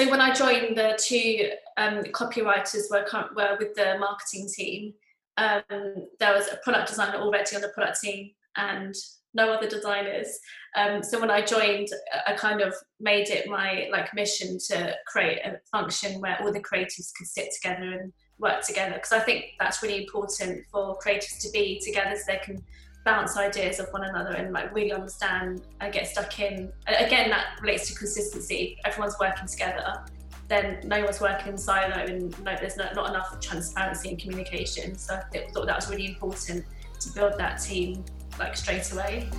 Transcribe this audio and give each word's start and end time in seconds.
so 0.00 0.10
when 0.10 0.20
I 0.20 0.32
joined, 0.32 0.78
the 0.78 0.98
two 0.98 1.50
um, 1.76 2.02
copywriters 2.04 2.90
were 2.90 3.06
were 3.36 3.56
with 3.58 3.74
the 3.74 3.98
marketing 3.98 4.48
team. 4.52 4.94
Um, 5.36 5.62
there 6.18 6.34
was 6.34 6.48
a 6.48 6.56
product 6.64 6.88
designer 6.88 7.18
already 7.18 7.54
on 7.56 7.62
the 7.62 7.68
product 7.68 8.00
team, 8.00 8.30
and 8.56 8.94
no 9.34 9.52
other 9.52 9.68
designers. 9.68 10.38
Um, 10.74 11.02
so 11.02 11.20
when 11.20 11.30
I 11.30 11.42
joined, 11.42 11.88
I 12.26 12.32
kind 12.32 12.62
of 12.62 12.74
made 12.98 13.28
it 13.28 13.48
my 13.48 13.88
like 13.92 14.14
mission 14.14 14.58
to 14.68 14.94
create 15.06 15.40
a 15.44 15.60
function 15.70 16.20
where 16.20 16.40
all 16.40 16.52
the 16.52 16.60
creatives 16.60 17.12
could 17.16 17.26
sit 17.26 17.50
together 17.60 17.92
and 17.92 18.12
work 18.38 18.62
together 18.62 18.94
because 18.94 19.12
I 19.12 19.20
think 19.20 19.44
that's 19.58 19.82
really 19.82 20.04
important 20.04 20.64
for 20.72 20.98
creatives 20.98 21.40
to 21.42 21.50
be 21.50 21.78
together 21.84 22.16
so 22.16 22.22
they 22.26 22.38
can 22.38 22.64
bounce 23.04 23.36
ideas 23.36 23.80
off 23.80 23.92
one 23.92 24.04
another 24.04 24.34
and 24.36 24.52
like 24.52 24.74
really 24.74 24.92
understand 24.92 25.62
and 25.80 25.92
get 25.92 26.06
stuck 26.06 26.38
in. 26.38 26.70
Again, 26.86 27.30
that 27.30 27.58
relates 27.62 27.88
to 27.88 27.94
consistency. 27.94 28.78
Everyone's 28.84 29.16
working 29.18 29.46
together. 29.46 30.04
Then 30.48 30.80
no 30.84 31.04
one's 31.04 31.20
working 31.20 31.52
in 31.52 31.58
silo, 31.58 31.94
and 31.94 32.36
no, 32.44 32.56
there's 32.58 32.76
not, 32.76 32.94
not 32.96 33.10
enough 33.10 33.38
transparency 33.40 34.10
and 34.10 34.18
communication. 34.18 34.98
So 34.98 35.14
I 35.14 35.38
thought 35.52 35.66
that 35.66 35.76
was 35.76 35.88
really 35.88 36.08
important 36.08 36.64
to 37.00 37.12
build 37.12 37.38
that 37.38 37.58
team 37.58 38.04
like 38.38 38.56
straight 38.56 38.90
away. 38.92 39.30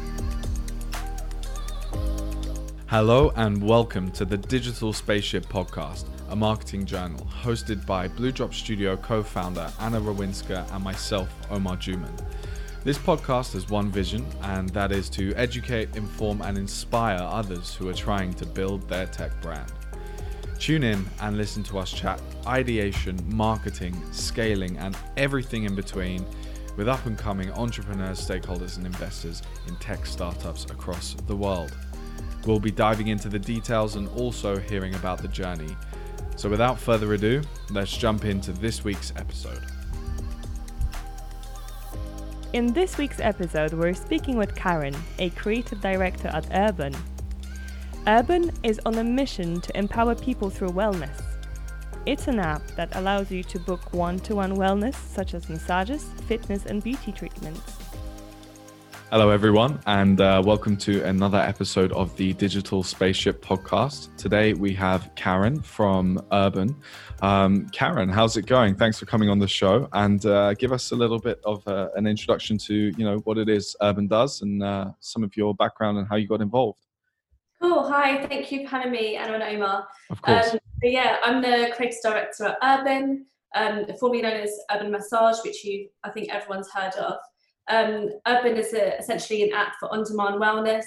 Hello 2.88 3.31
and 3.36 3.62
welcome 3.62 4.09
to 4.12 4.25
the 4.25 4.38
Digital 4.38 4.94
Spaceship 4.94 5.45
Podcast, 5.48 6.05
a 6.30 6.36
marketing 6.36 6.86
journal 6.86 7.28
hosted 7.41 7.86
by 7.86 8.08
Blue 8.08 8.31
Drop 8.31 8.53
Studio 8.53 8.95
co 8.98 9.22
founder 9.22 9.70
Anna 9.80 10.00
Rawinska 10.00 10.70
and 10.73 10.84
myself, 10.84 11.30
Omar 11.50 11.75
Juman. 11.75 12.12
This 12.84 12.98
podcast 12.98 13.53
has 13.53 13.70
one 13.70 13.91
vision, 13.91 14.26
and 14.41 14.67
that 14.70 14.91
is 14.91 15.08
to 15.12 15.35
educate, 15.35 15.95
inform, 15.95 16.41
and 16.41 16.58
inspire 16.58 17.20
others 17.22 17.76
who 17.76 17.88
are 17.89 17.94
trying 17.94 18.34
to 18.34 18.45
build 18.45 18.89
their 18.89 19.05
tech 19.05 19.39
brand. 19.39 19.72
Tune 20.58 20.81
in 20.81 21.05
and 21.22 21.38
listen 21.38 21.62
to 21.66 21.77
us 21.77 21.91
chat 21.91 22.20
ideation, 22.48 23.20
marketing, 23.27 23.95
scaling, 24.12 24.78
and 24.78 24.97
everything 25.16 25.66
in 25.66 25.75
between 25.75 26.25
with 26.75 26.88
up 26.88 27.06
and 27.06 27.19
coming 27.19 27.52
entrepreneurs, 27.52 28.19
stakeholders, 28.19 28.78
and 28.78 28.88
investors 28.88 29.44
in 29.67 29.75
tech 29.75 30.03
startups 30.03 30.66
across 30.66 31.13
the 31.28 31.36
world. 31.36 31.78
We'll 32.47 32.59
be 32.59 32.72
diving 32.72 33.09
into 33.09 33.30
the 33.30 33.38
details 33.38 33.95
and 33.95 34.08
also 34.17 34.58
hearing 34.58 34.95
about 34.95 35.22
the 35.22 35.28
journey. 35.28 35.78
So, 36.36 36.50
without 36.50 36.80
further 36.80 37.13
ado, 37.13 37.44
let's 37.69 37.95
jump 37.95 38.25
into 38.25 38.52
this 38.53 38.84
week's 38.84 39.13
episode. 39.17 39.61
In 42.53 42.73
this 42.73 42.97
week's 42.97 43.21
episode, 43.21 43.71
we're 43.71 43.94
speaking 43.94 44.35
with 44.35 44.53
Karen, 44.55 44.94
a 45.19 45.30
creative 45.30 45.80
director 45.80 46.27
at 46.27 46.49
Urban. 46.52 46.94
Urban 48.07 48.52
is 48.61 48.77
on 48.85 48.95
a 48.97 49.03
mission 49.05 49.61
to 49.61 49.77
empower 49.77 50.16
people 50.16 50.49
through 50.49 50.72
wellness. 50.72 51.23
It's 52.05 52.27
an 52.27 52.39
app 52.39 52.61
that 52.75 52.94
allows 52.97 53.31
you 53.31 53.41
to 53.44 53.57
book 53.57 53.94
one 53.94 54.19
to 54.19 54.35
one 54.35 54.57
wellness, 54.57 54.95
such 54.95 55.33
as 55.33 55.47
massages, 55.47 56.03
fitness, 56.27 56.66
and 56.66 56.83
beauty 56.83 57.13
treatments. 57.13 57.81
Hello, 59.12 59.30
everyone, 59.30 59.78
and 59.88 60.22
uh, 60.22 60.42
welcome 60.45 60.78
to 60.78 61.04
another 61.04 61.38
episode 61.38 61.92
of 61.92 62.16
the 62.16 62.31
Digital 62.31 62.81
Spaceship 62.81 63.44
podcast. 63.44 64.16
Today 64.16 64.53
we 64.53 64.73
have 64.76 65.14
Karen 65.16 65.62
from 65.62 66.26
Urban. 66.31 66.73
Um, 67.22 67.68
Karen, 67.72 68.08
how's 68.08 68.38
it 68.38 68.45
going? 68.45 68.73
Thanks 68.73 68.98
for 68.98 69.06
coming 69.06 69.28
on 69.28 69.38
the 69.38 69.50
show, 69.50 69.90
and 69.92 70.26
uh, 70.26 70.53
give 70.53 70.72
us 70.72 70.92
a 70.92 70.95
little 70.95 71.20
bit 71.20 71.42
of 71.44 71.68
uh, 71.68 71.90
an 71.95 72.08
introduction 72.08 72.58
to 72.59 72.73
you 72.73 73.03
know 73.03 73.18
what 73.26 73.38
it 73.38 73.50
is 73.50 73.76
Urban 73.81 74.08
does 74.08 74.44
and 74.44 74.64
uh, 74.64 74.92
some 75.02 75.25
of 75.25 75.36
your 75.36 75.53
background 75.56 75.98
and 75.98 76.08
how 76.08 76.16
you 76.16 76.25
got 76.25 76.40
involved. 76.40 76.80
Cool. 77.62 77.92
Hi. 77.92 78.25
Thank 78.28 78.50
you 78.50 78.64
for 78.64 78.78
having 78.78 78.94
me, 78.94 79.18
Anna 79.18 79.34
and 79.34 79.44
Omar. 79.44 79.90
Of 80.09 80.22
course. 80.22 80.53
Um, 80.53 80.59
yeah, 80.84 81.18
I'm 81.22 81.42
the 81.42 81.73
creative 81.75 82.00
director 82.02 82.46
at 82.46 82.58
Urban, 82.64 83.25
um, 83.56 83.86
formerly 84.00 84.22
known 84.22 84.38
as 84.40 84.58
Urban 84.73 84.90
Massage, 84.90 85.40
which 85.44 85.66
you 85.66 85.90
I 86.06 86.12
think 86.12 86.30
everyone's 86.34 86.72
heard 86.72 86.94
of. 86.94 87.16
Um, 87.70 88.09
Urban 88.28 88.58
is 88.58 88.74
a, 88.74 88.97
essentially 88.97 89.44
an 89.44 89.53
app 89.53 89.74
for 89.80 89.91
on-demand 89.94 90.41
wellness 90.41 90.85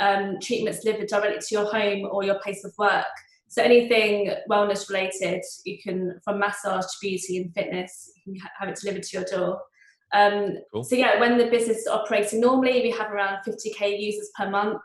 um, 0.00 0.38
treatments 0.40 0.80
delivered 0.80 1.08
directly 1.08 1.40
to 1.40 1.54
your 1.54 1.66
home 1.66 2.08
or 2.10 2.24
your 2.24 2.38
place 2.40 2.64
of 2.64 2.72
work. 2.78 3.04
So 3.48 3.62
anything 3.62 4.32
wellness 4.50 4.88
related, 4.88 5.42
you 5.64 5.78
can 5.82 6.18
from 6.24 6.40
massage 6.40 6.84
to 6.84 6.96
beauty 7.00 7.36
and 7.38 7.54
fitness, 7.54 8.10
you 8.24 8.34
can 8.34 8.50
have 8.58 8.68
it 8.68 8.78
delivered 8.80 9.04
to 9.04 9.16
your 9.16 9.26
door. 9.26 9.60
Um, 10.12 10.58
cool. 10.72 10.84
So 10.84 10.96
yeah, 10.96 11.20
when 11.20 11.38
the 11.38 11.46
business 11.46 11.78
is 11.78 11.86
operating 11.86 12.40
normally, 12.40 12.82
we 12.82 12.90
have 12.90 13.12
around 13.12 13.38
50k 13.46 14.00
users 14.00 14.30
per 14.36 14.50
month. 14.50 14.80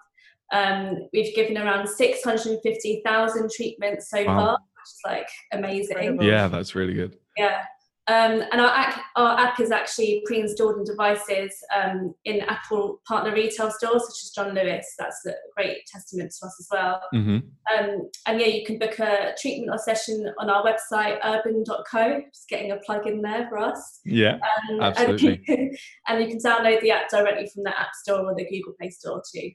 Um, 0.52 0.98
we've 1.14 1.34
given 1.36 1.58
around 1.58 1.88
650,000 1.88 3.52
treatments 3.52 4.10
so 4.10 4.24
wow. 4.26 4.38
far, 4.38 4.52
which 4.52 4.86
is 4.86 5.00
like 5.06 5.30
amazing. 5.54 6.22
Yeah, 6.22 6.48
that's 6.48 6.76
really 6.76 6.94
good. 6.94 7.18
Yeah. 7.38 7.64
Um, 8.10 8.42
and 8.52 8.60
our 8.60 8.76
app, 8.76 9.04
our 9.16 9.40
app 9.40 9.60
is 9.60 9.70
actually 9.70 10.24
pre-installed 10.26 10.78
in 10.78 10.84
devices 10.84 11.54
um, 11.76 12.16
in 12.26 12.42
Apple 12.42 13.02
partner 13.08 13.32
retail 13.32 13.70
stores 13.70 14.04
such 14.08 14.24
as 14.24 14.32
John 14.36 14.56
Lewis. 14.56 14.96
That's 14.98 15.24
a 15.28 15.34
great 15.56 15.86
testament 15.86 16.34
to 16.40 16.48
us 16.48 16.56
as 16.60 16.68
well. 16.72 17.02
Mm-hmm. 17.14 17.38
Um, 17.78 18.10
and 18.26 18.42
yeah, 18.42 18.48
you 18.48 18.66
can 18.66 18.80
book 18.80 18.98
a 18.98 19.36
treatment 19.40 19.72
or 19.72 19.78
session 19.78 20.34
on 20.40 20.50
our 20.50 20.64
website, 20.64 21.20
urban.co. 21.24 22.22
Just 22.34 22.50
getting 22.50 22.72
a 22.72 22.78
plug 22.78 23.06
in 23.06 23.22
there 23.22 23.48
for 23.48 23.60
us. 23.60 24.00
Yeah, 24.04 24.40
um, 24.72 24.82
absolutely. 24.82 25.44
And 25.48 25.78
and 26.08 26.24
you 26.24 26.30
can 26.30 26.40
download 26.40 26.82
the 26.82 26.90
app 26.90 27.12
directly 27.12 27.48
from 27.54 27.64
the 27.64 27.80
App 27.80 27.94
Store 27.94 28.26
or 28.26 28.34
the 28.34 28.46
Google 28.50 28.74
Play 28.80 28.90
Store 28.90 29.22
too. 29.32 29.52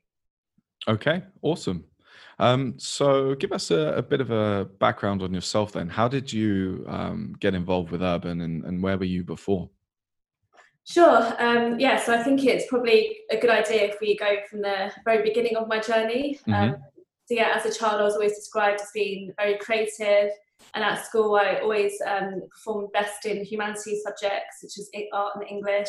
Okay, 0.86 1.24
awesome. 1.42 1.84
Um, 2.38 2.74
so, 2.78 3.34
give 3.34 3.52
us 3.52 3.70
a, 3.70 3.94
a, 3.94 4.02
bit 4.02 4.20
of 4.20 4.30
a 4.30 4.68
background 4.78 5.22
on 5.22 5.32
yourself 5.32 5.72
then. 5.72 5.88
How 5.88 6.08
did 6.08 6.32
you 6.32 6.84
um, 6.88 7.34
get 7.38 7.54
involved 7.54 7.90
with 7.90 8.02
Urban 8.02 8.40
and, 8.40 8.64
and, 8.64 8.82
where 8.82 8.98
were 8.98 9.04
you 9.04 9.22
before? 9.22 9.70
Sure. 10.84 11.32
Um, 11.38 11.78
yeah, 11.78 11.96
so 11.96 12.12
I 12.12 12.22
think 12.22 12.44
it's 12.44 12.66
probably 12.68 13.18
a 13.30 13.36
good 13.36 13.50
idea 13.50 13.84
if 13.84 13.96
we 14.00 14.16
go 14.16 14.36
from 14.50 14.62
the 14.62 14.92
very 15.04 15.22
beginning 15.22 15.56
of 15.56 15.68
my 15.68 15.78
journey. 15.78 16.38
Mm-hmm. 16.46 16.52
Um, 16.52 16.76
so, 17.26 17.34
yeah, 17.34 17.52
as 17.54 17.64
a 17.64 17.78
child, 17.78 18.00
I 18.00 18.04
was 18.04 18.14
always 18.14 18.34
described 18.34 18.80
as 18.80 18.90
being 18.92 19.32
very 19.38 19.56
creative. 19.58 20.30
And 20.74 20.84
at 20.84 21.04
school, 21.04 21.36
I 21.36 21.60
always 21.60 21.94
um, 22.06 22.42
performed 22.50 22.90
best 22.92 23.26
in 23.26 23.44
humanities 23.44 24.02
subjects, 24.02 24.60
such 24.60 24.78
as 24.78 24.90
art 25.12 25.36
and 25.36 25.48
English. 25.48 25.88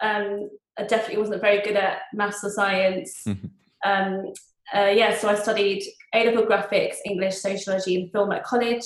Um, 0.00 0.50
I 0.78 0.84
definitely 0.84 1.18
wasn't 1.18 1.40
very 1.40 1.62
good 1.62 1.76
at 1.76 2.00
maths 2.12 2.42
or 2.42 2.50
science. 2.50 3.24
Um, 3.84 4.32
uh, 4.74 4.92
yeah, 4.94 5.16
so 5.16 5.28
I 5.28 5.34
studied 5.34 5.84
A 6.14 6.26
level 6.26 6.44
graphics, 6.44 6.96
English, 7.04 7.36
sociology, 7.36 7.96
and 7.96 8.10
film 8.10 8.32
at 8.32 8.44
college. 8.44 8.84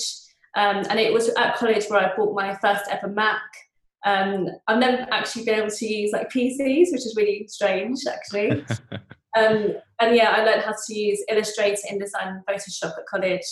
Um, 0.55 0.85
and 0.89 0.99
it 0.99 1.13
was 1.13 1.29
at 1.37 1.55
college 1.55 1.85
where 1.87 1.99
I 1.99 2.15
bought 2.15 2.35
my 2.35 2.55
first 2.55 2.85
ever 2.89 3.07
Mac. 3.07 3.41
Um, 4.05 4.47
I've 4.67 4.79
never 4.79 5.05
actually 5.11 5.45
been 5.45 5.59
able 5.59 5.69
to 5.69 5.87
use 5.87 6.11
like 6.11 6.29
PCs, 6.29 6.91
which 6.91 7.05
is 7.05 7.15
really 7.15 7.45
strange, 7.47 7.99
actually. 8.09 8.65
um, 9.37 9.75
and 9.99 10.15
yeah, 10.15 10.33
I 10.35 10.43
learned 10.43 10.63
how 10.63 10.73
to 10.87 10.93
use 10.93 11.23
Illustrator, 11.29 11.81
InDesign, 11.91 12.27
and 12.27 12.45
Photoshop 12.45 12.97
at 12.97 13.05
college. 13.09 13.45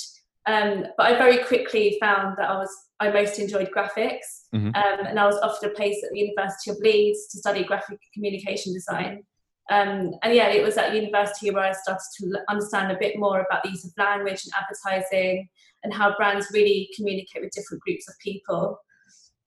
Um, 0.48 0.86
but 0.98 1.08
I 1.08 1.18
very 1.18 1.44
quickly 1.44 1.98
found 2.00 2.38
that 2.38 2.50
I 2.50 2.58
was 2.58 2.70
I 3.00 3.12
most 3.12 3.40
enjoyed 3.40 3.72
graphics, 3.76 4.48
mm-hmm. 4.54 4.68
um, 4.68 5.06
and 5.06 5.20
I 5.20 5.26
was 5.26 5.36
offered 5.38 5.72
a 5.72 5.74
place 5.74 6.02
at 6.04 6.12
the 6.12 6.20
University 6.20 6.72
of 6.72 6.78
Leeds 6.78 7.28
to 7.32 7.40
study 7.40 7.64
graphic 7.64 8.00
communication 8.14 8.74
design. 8.74 9.24
Um, 9.72 10.12
and 10.22 10.36
yeah, 10.36 10.50
it 10.50 10.64
was 10.64 10.78
at 10.78 10.94
university 10.94 11.50
where 11.50 11.64
I 11.64 11.72
started 11.72 12.06
to 12.20 12.40
understand 12.50 12.92
a 12.92 13.00
bit 13.00 13.18
more 13.18 13.40
about 13.40 13.64
the 13.64 13.72
use 13.72 13.84
of 13.84 13.92
language 13.98 14.44
and 14.46 14.54
advertising 14.54 15.50
and 15.84 15.94
how 15.94 16.16
brands 16.16 16.48
really 16.54 16.90
communicate 16.96 17.42
with 17.42 17.52
different 17.52 17.82
groups 17.82 18.08
of 18.08 18.16
people. 18.20 18.80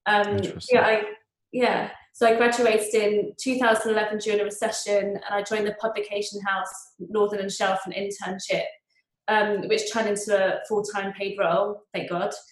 Um, 0.06 0.38
yeah, 0.70 0.86
I, 0.86 1.02
yeah. 1.52 1.90
So 2.12 2.26
I 2.26 2.36
graduated 2.36 2.94
in 2.94 3.32
2011 3.40 4.18
during 4.18 4.40
a 4.40 4.44
recession, 4.44 5.04
and 5.04 5.22
I 5.30 5.42
joined 5.42 5.68
the 5.68 5.74
publication 5.74 6.40
house 6.44 6.68
Northern 6.98 7.40
and 7.40 7.52
Shell 7.52 7.78
an 7.86 7.92
internship, 7.92 8.64
um, 9.28 9.68
which 9.68 9.92
turned 9.92 10.08
into 10.08 10.34
a 10.36 10.58
full-time 10.66 11.12
paid 11.12 11.36
role. 11.38 11.82
Thank 11.92 12.10
God. 12.10 12.32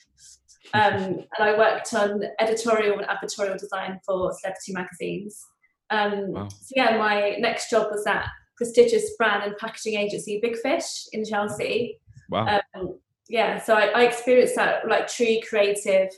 Um, 0.75 0.93
and 0.93 1.27
I 1.39 1.57
worked 1.57 1.95
on 1.95 2.25
editorial 2.41 2.99
and 2.99 3.07
advertorial 3.07 3.57
design 3.57 4.01
for 4.05 4.33
celebrity 4.33 4.73
magazines. 4.73 5.47
Um, 5.91 6.33
wow. 6.33 6.49
So 6.49 6.73
yeah, 6.75 6.97
my 6.99 7.37
next 7.39 7.71
job 7.71 7.89
was 7.91 8.07
at 8.07 8.29
prestigious 8.57 9.17
brand 9.17 9.45
and 9.45 9.57
packaging 9.59 9.95
agency 9.95 10.41
Big 10.43 10.57
Fish 10.59 11.07
in 11.13 11.25
Chelsea. 11.25 11.99
Wow. 12.31 12.61
Um, 12.75 12.99
yeah, 13.29 13.61
so 13.63 13.75
I, 13.75 13.87
I, 13.87 14.03
experienced 14.05 14.55
that 14.57 14.89
like 14.89 15.09
true 15.09 15.39
creative 15.49 16.09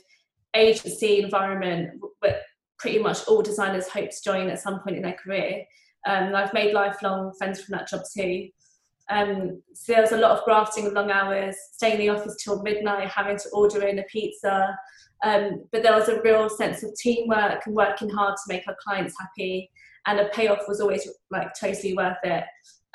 agency 0.53 1.21
environment 1.21 1.99
where 2.19 2.41
pretty 2.77 2.99
much 2.99 3.27
all 3.27 3.41
designers 3.41 3.87
hope 3.87 4.09
to 4.09 4.23
join 4.23 4.49
at 4.49 4.59
some 4.59 4.79
point 4.79 4.95
in 4.95 5.01
their 5.01 5.13
career. 5.13 5.65
Um, 6.07 6.35
I've 6.35 6.53
made 6.53 6.73
lifelong 6.73 7.33
friends 7.37 7.61
from 7.61 7.73
that 7.73 7.87
job 7.87 8.01
too. 8.15 8.49
Um, 9.09 9.61
so 9.73 9.93
there 9.93 10.01
was 10.01 10.11
a 10.11 10.17
lot 10.17 10.37
of 10.37 10.45
grafting 10.45 10.85
of 10.85 10.93
long 10.93 11.09
hours, 11.09 11.55
staying 11.73 11.95
in 11.95 11.99
the 11.99 12.09
office 12.09 12.35
till 12.43 12.61
midnight, 12.61 13.09
having 13.09 13.37
to 13.37 13.49
order 13.53 13.85
in 13.87 13.99
a 13.99 14.03
pizza, 14.03 14.77
um, 15.23 15.63
but 15.71 15.83
there 15.83 15.93
was 15.93 16.09
a 16.09 16.21
real 16.21 16.49
sense 16.49 16.83
of 16.83 16.93
teamwork 16.95 17.65
and 17.65 17.75
working 17.75 18.09
hard 18.09 18.35
to 18.35 18.53
make 18.53 18.67
our 18.67 18.77
clients 18.83 19.15
happy, 19.19 19.69
and 20.05 20.19
the 20.19 20.29
payoff 20.33 20.67
was 20.67 20.79
always 20.79 21.07
like 21.31 21.49
totally 21.59 21.95
worth 21.95 22.17
it. 22.23 22.43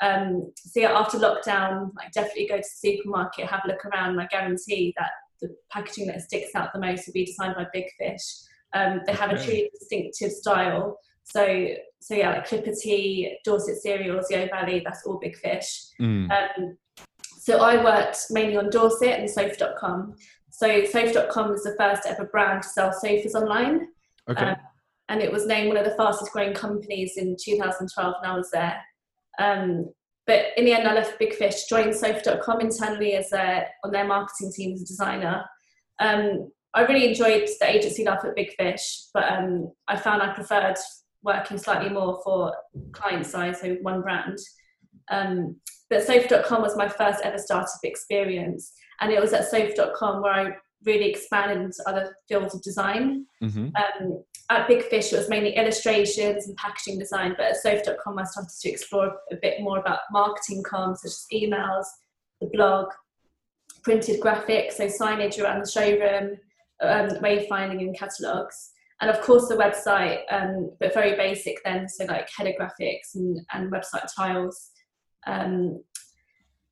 Um, 0.01 0.51
so 0.55 0.81
yeah, 0.81 0.91
after 0.91 1.17
lockdown, 1.17 1.91
like 1.95 2.11
definitely 2.11 2.47
go 2.47 2.57
to 2.57 2.61
the 2.61 2.89
supermarket, 2.89 3.47
have 3.47 3.61
a 3.65 3.69
look 3.69 3.85
around. 3.85 4.11
And 4.11 4.21
I 4.21 4.27
guarantee 4.27 4.93
that 4.97 5.11
the 5.41 5.55
packaging 5.71 6.07
that 6.07 6.21
sticks 6.21 6.53
out 6.55 6.73
the 6.73 6.79
most 6.79 7.07
will 7.07 7.13
be 7.13 7.25
designed 7.25 7.55
by 7.55 7.67
Big 7.71 7.85
Fish. 7.97 8.23
Um, 8.73 9.01
they 9.05 9.13
have 9.13 9.31
a 9.31 9.41
truly 9.41 9.69
distinctive 9.73 10.31
style. 10.31 10.99
So 11.23 11.67
so 12.01 12.13
yeah, 12.13 12.31
like 12.31 12.47
Clipper 12.47 12.73
Tea, 12.79 13.37
Dorset 13.43 13.81
cereals, 13.81 14.27
Yeo 14.29 14.47
Valley, 14.47 14.81
that's 14.85 15.05
all 15.05 15.17
Big 15.17 15.35
Fish. 15.37 15.87
Mm. 15.99 16.29
Um, 16.29 16.77
so 17.39 17.59
I 17.61 17.83
worked 17.83 18.17
mainly 18.29 18.57
on 18.57 18.69
Dorset 18.69 19.19
and 19.19 19.29
Sofa.com. 19.29 20.15
So 20.55 20.85
Sofa.com 20.85 21.51
was 21.51 21.63
the 21.63 21.75
first 21.77 22.05
ever 22.05 22.23
brand 22.27 22.63
to 22.63 22.69
sell 22.69 22.93
sofas 22.93 23.35
online. 23.35 23.89
Okay. 24.29 24.41
Um, 24.41 24.55
and 25.09 25.21
it 25.21 25.29
was 25.29 25.45
named 25.45 25.67
one 25.67 25.75
of 25.75 25.83
the 25.83 25.95
fastest 25.97 26.31
growing 26.31 26.53
companies 26.53 27.17
in 27.17 27.35
2012 27.37 28.15
and 28.21 28.31
I 28.31 28.37
was 28.37 28.49
there. 28.51 28.81
Um, 29.37 29.91
but 30.25 30.45
in 30.55 30.63
the 30.63 30.71
end, 30.71 30.87
I 30.87 30.93
left 30.93 31.19
Big 31.19 31.33
Fish, 31.33 31.65
joined 31.65 31.93
Sofa.com 31.93 32.61
internally 32.61 33.15
as 33.15 33.33
a, 33.33 33.65
on 33.83 33.91
their 33.91 34.07
marketing 34.07 34.53
team 34.55 34.73
as 34.73 34.81
a 34.81 34.85
designer. 34.85 35.43
Um, 35.99 36.49
I 36.73 36.85
really 36.85 37.09
enjoyed 37.09 37.49
the 37.59 37.69
agency 37.69 38.05
life 38.05 38.23
at 38.23 38.35
Big 38.35 38.55
Fish, 38.55 39.07
but 39.13 39.29
um, 39.29 39.73
I 39.89 39.97
found 39.97 40.21
I 40.21 40.33
preferred 40.33 40.77
working 41.21 41.57
slightly 41.57 41.89
more 41.89 42.21
for 42.23 42.55
client 42.93 43.25
side, 43.25 43.57
so 43.57 43.73
one 43.81 44.01
brand. 44.01 44.37
Um, 45.09 45.57
but 45.89 46.03
Sofa.com 46.03 46.61
was 46.61 46.75
my 46.75 46.87
first 46.87 47.21
ever 47.23 47.37
startup 47.37 47.79
experience, 47.83 48.73
and 49.01 49.11
it 49.11 49.21
was 49.21 49.33
at 49.33 49.49
Sofa.com 49.49 50.21
where 50.21 50.33
I 50.33 50.51
really 50.83 51.09
expanded 51.09 51.57
into 51.57 51.83
other 51.87 52.15
fields 52.27 52.53
of 52.53 52.61
design. 52.61 53.25
Mm-hmm. 53.43 53.69
Um, 53.75 54.23
at 54.49 54.67
Big 54.67 54.83
Fish, 54.83 55.11
it 55.11 55.17
was 55.17 55.29
mainly 55.29 55.55
illustrations 55.55 56.47
and 56.47 56.55
packaging 56.57 56.99
design, 56.99 57.33
but 57.37 57.47
at 57.47 57.57
Sofa.com, 57.57 58.19
I 58.19 58.23
started 58.23 58.51
to 58.61 58.69
explore 58.69 59.15
a 59.31 59.35
bit 59.41 59.61
more 59.61 59.79
about 59.79 59.99
marketing 60.11 60.63
comms, 60.63 60.97
such 60.97 61.11
as 61.11 61.25
emails, 61.33 61.85
the 62.41 62.49
blog, 62.53 62.87
printed 63.83 64.21
graphics, 64.21 64.73
so 64.73 64.87
signage 64.87 65.41
around 65.41 65.63
the 65.63 65.69
showroom, 65.69 66.37
um, 66.81 67.09
wayfinding 67.21 67.79
and 67.79 67.97
catalogues. 67.97 68.71
And 69.01 69.09
of 69.09 69.21
course, 69.21 69.47
the 69.47 69.55
website, 69.55 70.21
um, 70.31 70.71
but 70.79 70.93
very 70.93 71.15
basic 71.15 71.57
then, 71.65 71.89
so 71.89 72.05
like 72.05 72.29
header 72.35 72.53
graphics 72.59 73.15
and, 73.15 73.39
and 73.53 73.71
website 73.71 74.07
tiles. 74.15 74.71
Um, 75.25 75.83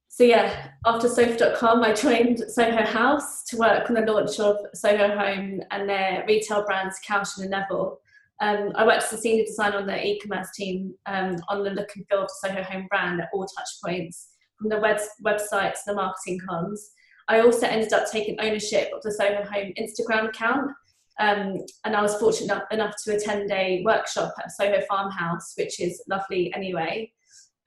so 0.08 0.24
yeah, 0.24 0.70
after 0.86 1.10
Sofa.com, 1.10 1.84
I 1.84 1.94
joined 1.94 2.40
Soho 2.48 2.84
House 2.86 3.44
to 3.46 3.58
work 3.58 3.90
on 3.90 3.96
the 3.96 4.02
launch 4.02 4.40
of 4.40 4.58
Soho 4.76 5.18
Home 5.18 5.62
and 5.72 5.90
their 5.90 6.24
retail 6.28 6.64
brands 6.64 7.00
Cowshed 7.04 7.40
and 7.40 7.50
Neville. 7.50 8.00
Um, 8.40 8.74
I 8.76 8.86
worked 8.86 9.04
as 9.06 9.14
a 9.14 9.18
senior 9.18 9.44
designer 9.44 9.78
on 9.78 9.88
the 9.88 10.06
e-commerce 10.06 10.50
team 10.54 10.94
um, 11.08 11.38
on 11.50 11.64
the 11.64 11.72
look 11.72 11.90
and 11.96 12.06
feel 12.08 12.24
of 12.24 12.30
Soho 12.30 12.62
Home 12.62 12.86
brand 12.90 13.22
at 13.22 13.30
all 13.34 13.48
touch 13.58 13.70
points, 13.84 14.28
from 14.60 14.70
the 14.70 14.80
web- 14.80 15.00
website 15.26 15.74
to 15.74 15.80
the 15.88 15.96
marketing 15.96 16.40
comms. 16.48 16.80
I 17.28 17.40
also 17.40 17.66
ended 17.66 17.94
up 17.94 18.12
taking 18.12 18.40
ownership 18.40 18.92
of 18.94 19.02
the 19.02 19.12
Soho 19.12 19.44
Home 19.44 19.74
Instagram 19.80 20.30
account, 20.30 20.72
um, 21.20 21.58
and 21.86 21.96
I 21.96 22.02
was 22.02 22.18
fortunate 22.18 22.66
enough 22.70 22.94
to 23.04 23.16
attend 23.16 23.52
a 23.52 23.82
workshop 23.84 24.34
at 24.38 24.52
Soho 24.52 24.80
Farmhouse, 24.88 25.54
which 25.58 25.80
is 25.80 26.04
lovely 26.08 26.54
anyway. 26.54 27.12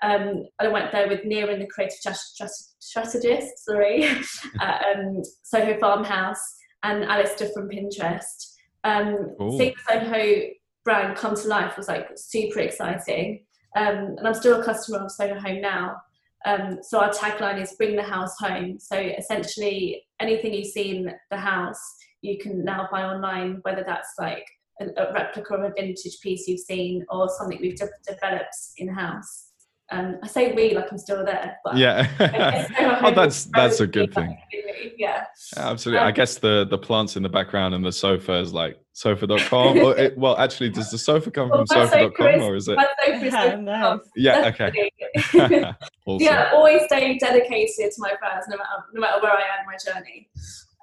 Um, 0.02 0.46
I 0.60 0.68
went 0.68 0.92
there 0.92 1.08
with 1.08 1.24
Niran, 1.24 1.58
the 1.58 1.66
creative 1.66 2.16
strategist, 2.78 3.64
sorry, 3.64 4.04
at 4.60 4.84
um, 4.94 5.22
Soho 5.42 5.78
Farmhouse, 5.78 6.56
and 6.82 7.04
Alistair 7.04 7.48
from 7.54 7.68
Pinterest. 7.68 8.54
Um, 8.84 9.34
seeing 9.56 9.74
Soho 9.88 10.42
brand 10.84 11.16
come 11.16 11.34
to 11.34 11.48
life 11.48 11.76
was 11.76 11.88
like 11.88 12.08
super 12.16 12.60
exciting. 12.60 13.44
Um, 13.76 14.14
and 14.16 14.26
I'm 14.26 14.34
still 14.34 14.60
a 14.60 14.64
customer 14.64 15.04
of 15.04 15.10
Soho 15.10 15.38
Home 15.38 15.60
now. 15.60 15.96
Um, 16.46 16.78
so 16.82 17.00
our 17.00 17.10
tagline 17.10 17.60
is 17.60 17.74
bring 17.74 17.96
the 17.96 18.02
house 18.02 18.34
home. 18.38 18.78
So 18.78 18.96
essentially, 18.96 20.04
anything 20.20 20.54
you 20.54 20.64
see 20.64 20.96
in 20.96 21.12
the 21.30 21.36
house, 21.36 21.80
you 22.22 22.38
can 22.38 22.64
now 22.64 22.88
buy 22.90 23.02
online, 23.02 23.58
whether 23.62 23.82
that's 23.84 24.14
like 24.18 24.44
a, 24.80 24.86
a 24.96 25.12
replica 25.12 25.54
of 25.54 25.64
a 25.64 25.72
vintage 25.76 26.20
piece 26.22 26.46
you've 26.46 26.60
seen 26.60 27.04
or 27.10 27.28
something 27.36 27.58
we've 27.60 27.76
de- 27.76 27.88
developed 28.06 28.56
in 28.76 28.88
house. 28.88 29.45
Um, 29.90 30.18
I 30.20 30.26
say 30.26 30.52
we 30.52 30.74
like 30.74 30.90
I'm 30.90 30.98
still 30.98 31.24
there, 31.24 31.58
but 31.64 31.76
yeah, 31.76 32.08
oh, 33.04 33.12
that's 33.12 33.44
that's 33.44 33.78
a 33.78 33.86
good 33.86 34.12
thing. 34.12 34.36
Yeah, 34.98 35.24
absolutely. 35.56 36.00
Um, 36.00 36.08
I 36.08 36.10
guess 36.10 36.38
the 36.38 36.66
the 36.68 36.78
plants 36.78 37.16
in 37.16 37.22
the 37.22 37.28
background 37.28 37.72
and 37.72 37.84
the 37.84 37.92
sofa 37.92 38.34
is 38.40 38.52
like 38.52 38.80
sofa.com. 38.94 39.78
or 39.78 39.96
it, 39.98 40.18
well, 40.18 40.36
actually, 40.38 40.70
does 40.70 40.90
the 40.90 40.98
sofa 40.98 41.30
come 41.30 41.50
well, 41.50 41.64
from 41.66 41.88
sofa.com 41.88 42.42
or 42.42 42.56
is 42.56 42.66
it? 42.66 42.78
Yeah, 43.22 43.98
yeah 44.16 44.48
okay. 44.48 44.90
awesome. 46.06 46.24
Yeah, 46.24 46.50
always 46.52 46.82
stay 46.86 47.16
dedicated 47.18 47.92
to 47.92 47.96
my 47.98 48.14
prayers, 48.18 48.44
no 48.48 48.56
matter 48.56 48.84
no 48.92 49.00
matter 49.00 49.22
where 49.22 49.32
I 49.32 49.42
am 49.42 49.60
in 49.60 49.66
my 49.66 49.76
journey. 49.94 50.28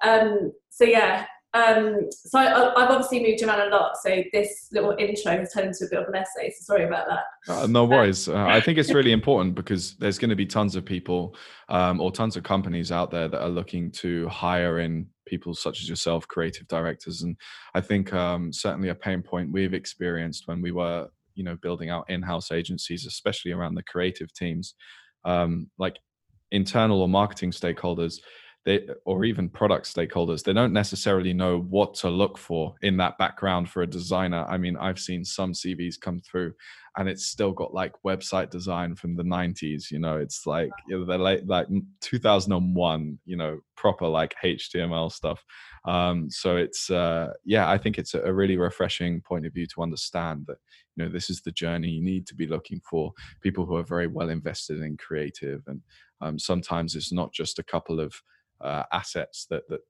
Um, 0.02 0.52
so 0.70 0.84
yeah, 0.84 1.26
um, 1.54 2.08
so 2.10 2.38
I, 2.40 2.46
have 2.80 2.90
obviously 2.90 3.22
moved 3.22 3.42
around 3.42 3.60
a 3.60 3.74
lot. 3.74 3.96
So 4.02 4.24
this 4.32 4.68
little 4.72 4.96
intro 4.98 5.38
has 5.38 5.52
turned 5.52 5.68
into 5.68 5.84
a 5.84 5.88
bit 5.88 6.00
of 6.00 6.08
an 6.08 6.16
essay. 6.16 6.50
So 6.50 6.64
sorry 6.64 6.84
about 6.84 7.06
that. 7.08 7.24
Uh, 7.48 7.68
no 7.68 7.84
worries. 7.84 8.28
Uh, 8.28 8.44
I 8.44 8.60
think 8.60 8.76
it's 8.76 8.92
really 8.92 9.12
important 9.20 9.54
because 9.54 9.94
there's 9.96 10.18
going 10.18 10.30
to 10.30 10.36
be 10.36 10.46
tons 10.46 10.74
of 10.74 10.84
people 10.84 11.36
um, 11.68 12.00
or 12.00 12.10
tons 12.10 12.36
of 12.36 12.42
companies 12.42 12.90
out 12.90 13.12
there 13.12 13.28
that 13.28 13.40
are 13.40 13.48
looking 13.48 13.92
to 13.92 14.28
hire 14.28 14.80
in 14.80 15.06
people 15.28 15.54
such 15.54 15.80
as 15.80 15.88
yourself, 15.88 16.26
creative 16.26 16.66
directors. 16.66 17.22
And 17.22 17.36
I 17.72 17.80
think 17.80 18.12
um, 18.12 18.52
certainly 18.52 18.88
a 18.88 18.94
pain 18.94 19.22
point 19.22 19.52
we've 19.52 19.74
experienced 19.74 20.48
when 20.48 20.60
we 20.60 20.72
were, 20.72 21.06
you 21.36 21.44
know, 21.44 21.56
building 21.62 21.88
out 21.88 22.10
in-house 22.10 22.50
agencies, 22.50 23.06
especially 23.06 23.52
around 23.52 23.76
the 23.76 23.84
creative 23.84 24.32
teams, 24.34 24.74
um, 25.24 25.70
like 25.78 25.98
internal 26.50 27.00
or 27.00 27.08
marketing 27.08 27.52
stakeholders 27.52 28.18
they 28.64 28.86
or 29.04 29.24
even 29.24 29.48
product 29.48 29.92
stakeholders 29.92 30.42
they 30.42 30.52
don't 30.52 30.72
necessarily 30.72 31.32
know 31.32 31.60
what 31.60 31.94
to 31.94 32.08
look 32.08 32.38
for 32.38 32.74
in 32.82 32.96
that 32.96 33.18
background 33.18 33.68
for 33.68 33.82
a 33.82 33.86
designer. 33.86 34.44
I 34.48 34.56
mean 34.56 34.76
i've 34.76 34.98
seen 34.98 35.24
some 35.24 35.52
cvs 35.52 36.00
come 36.00 36.20
through 36.20 36.52
and 36.96 37.08
it's 37.08 37.26
still 37.26 37.52
got 37.52 37.74
like 37.74 37.92
website 38.06 38.50
design 38.50 38.94
from 38.94 39.16
the 39.16 39.22
90s 39.22 39.90
you 39.90 39.98
know? 39.98 40.16
It's 40.16 40.46
like 40.46 40.70
you 40.88 40.98
know, 40.98 41.04
they're 41.04 41.18
late 41.18 41.46
like 41.46 41.66
2001 42.00 43.18
you 43.24 43.36
know 43.36 43.60
proper 43.76 44.06
like 44.06 44.34
html 44.42 45.12
stuff. 45.12 45.44
Um, 45.86 46.30
so 46.30 46.56
it's 46.56 46.90
uh, 46.90 47.32
yeah 47.44 47.70
i 47.70 47.76
think 47.76 47.98
it's 47.98 48.14
a, 48.14 48.22
a 48.22 48.32
really 48.32 48.56
refreshing 48.56 49.20
point 49.20 49.44
of 49.44 49.52
view 49.52 49.66
to 49.66 49.82
understand 49.82 50.44
that 50.46 50.56
you 50.96 51.04
know 51.04 51.10
this 51.10 51.28
is 51.28 51.42
the 51.42 51.52
journey 51.52 51.88
you 51.88 52.02
need 52.02 52.26
to 52.28 52.34
be 52.34 52.46
looking 52.46 52.80
for. 52.88 53.12
People 53.42 53.66
who 53.66 53.76
are 53.76 53.84
very 53.84 54.06
well 54.06 54.30
invested 54.30 54.80
in 54.80 54.96
creative 54.96 55.62
and 55.66 55.82
um, 56.20 56.38
sometimes 56.38 56.94
it's 56.94 57.12
not 57.12 57.32
just 57.32 57.58
a 57.58 57.62
couple 57.62 58.00
of 58.00 58.14
uh, 58.64 58.84
assets 58.92 59.46
that 59.50 59.68
that 59.68 59.80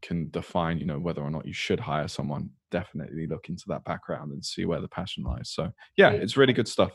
can 0.00 0.30
define 0.30 0.78
you 0.78 0.86
know 0.86 0.98
whether 0.98 1.22
or 1.22 1.30
not 1.30 1.46
you 1.46 1.52
should 1.52 1.80
hire 1.80 2.06
someone 2.06 2.50
definitely 2.70 3.26
look 3.26 3.48
into 3.48 3.64
that 3.66 3.84
background 3.84 4.32
and 4.32 4.44
see 4.44 4.64
where 4.64 4.80
the 4.80 4.88
passion 4.88 5.24
lies. 5.24 5.50
So 5.50 5.70
yeah 5.96 6.10
it's 6.10 6.36
really 6.36 6.52
good 6.52 6.68
stuff. 6.68 6.92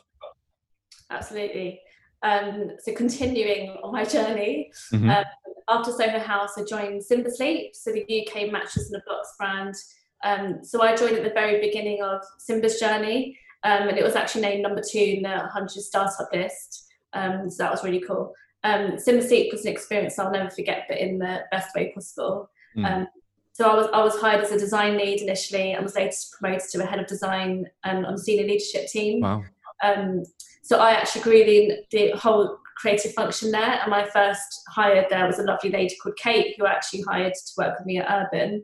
Absolutely. 1.10 1.82
Um, 2.22 2.72
so 2.80 2.94
continuing 2.94 3.72
on 3.84 3.92
my 3.92 4.06
journey 4.06 4.72
mm-hmm. 4.94 5.10
um, 5.10 5.26
after 5.68 5.92
soho 5.92 6.20
house 6.20 6.52
i 6.58 6.64
joined 6.64 7.04
simba 7.04 7.30
sleep 7.30 7.76
so 7.76 7.92
the 7.92 8.04
uk 8.04 8.50
mattress 8.50 8.90
in 8.90 8.96
a 8.96 9.04
box 9.06 9.34
brand. 9.38 9.76
Um, 10.24 10.60
so 10.64 10.82
i 10.82 10.96
joined 10.96 11.18
at 11.18 11.24
the 11.24 11.32
very 11.32 11.60
beginning 11.60 12.02
of 12.02 12.22
simba's 12.40 12.80
journey 12.80 13.38
um, 13.64 13.90
and 13.90 13.98
it 13.98 14.04
was 14.04 14.16
actually 14.16 14.42
named 14.42 14.62
number 14.62 14.82
two 14.82 15.00
in 15.00 15.24
the 15.24 15.30
100 15.30 15.70
startup 15.70 16.28
list. 16.34 16.86
Um, 17.14 17.50
so 17.50 17.64
that 17.64 17.72
was 17.72 17.84
really 17.84 18.02
cool 18.02 18.34
um, 18.64 18.98
Simba 18.98 19.26
Sleep 19.26 19.52
was 19.52 19.66
an 19.66 19.72
experience 19.72 20.18
I'll 20.18 20.32
never 20.32 20.50
forget, 20.50 20.86
but 20.88 20.98
in 20.98 21.20
the 21.20 21.42
best 21.52 21.76
way 21.76 21.92
possible. 21.94 22.50
Mm. 22.78 22.86
Um, 22.86 23.08
so 23.52 23.70
I 23.70 23.76
was 23.76 23.88
I 23.94 24.04
was 24.04 24.20
hired 24.20 24.42
as 24.42 24.52
a 24.52 24.58
design 24.58 24.98
lead 24.98 25.22
initially, 25.22 25.74
and 25.74 25.84
was 25.84 25.96
later 25.96 26.16
promoted 26.40 26.70
to 26.70 26.84
a 26.84 26.86
head 26.86 27.00
of 27.00 27.08
design 27.08 27.68
um, 27.84 28.06
on 28.06 28.14
the 28.14 28.22
senior 28.22 28.48
leadership 28.48 28.88
team. 28.88 29.22
Wow. 29.22 29.44
Um, 29.84 30.24
so 30.64 30.80
I 30.80 30.92
actually 30.92 31.22
grew 31.22 31.44
the 31.44 31.78
the 31.92 32.18
whole 32.18 32.58
creative 32.78 33.14
function 33.14 33.52
there, 33.52 33.80
and 33.82 33.92
my 33.92 34.06
first 34.06 34.62
hired 34.70 35.06
there 35.10 35.28
was 35.28 35.40
a 35.40 35.44
lovely 35.44 35.70
lady 35.70 35.96
called 36.02 36.18
Kate, 36.18 36.56
who 36.58 36.66
actually 36.66 37.02
hired 37.02 37.34
to 37.34 37.54
work 37.58 37.78
with 37.78 37.86
me 37.86 38.00
at 38.00 38.10
Urban. 38.10 38.64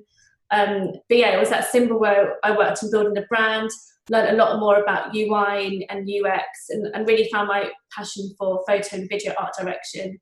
Um, 0.52 0.94
but 1.08 1.18
yeah, 1.18 1.36
it 1.36 1.40
was 1.40 1.50
that 1.50 1.70
Simba 1.70 1.96
where 1.96 2.38
I 2.44 2.58
worked 2.58 2.84
on 2.84 2.90
building 2.90 3.14
the 3.14 3.28
brand, 3.30 3.70
learned 4.10 4.30
a 4.30 4.44
lot 4.44 4.60
more 4.60 4.82
about 4.82 5.16
UI 5.16 5.86
and 5.90 6.10
UX 6.10 6.70
and, 6.70 6.88
and 6.94 7.08
really 7.08 7.30
found 7.32 7.48
my 7.48 7.70
passion 7.96 8.30
for 8.38 8.64
photo 8.68 8.98
and 8.98 9.10
video 9.10 9.34
art 9.40 9.54
direction. 9.58 10.20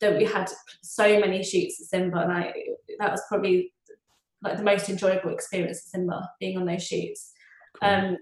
That 0.00 0.16
we 0.16 0.24
had 0.24 0.50
so 0.82 1.20
many 1.20 1.42
shoots 1.42 1.78
at 1.78 1.88
Simba, 1.88 2.20
and 2.20 2.32
I, 2.32 2.54
that 3.00 3.10
was 3.10 3.22
probably 3.28 3.74
like 4.42 4.56
the 4.56 4.62
most 4.64 4.88
enjoyable 4.88 5.30
experience 5.30 5.78
at 5.78 5.90
Simba, 5.90 6.26
being 6.40 6.56
on 6.56 6.64
those 6.64 6.86
shoots. 6.86 7.32
Cool. 7.80 7.90
Um, 7.90 8.16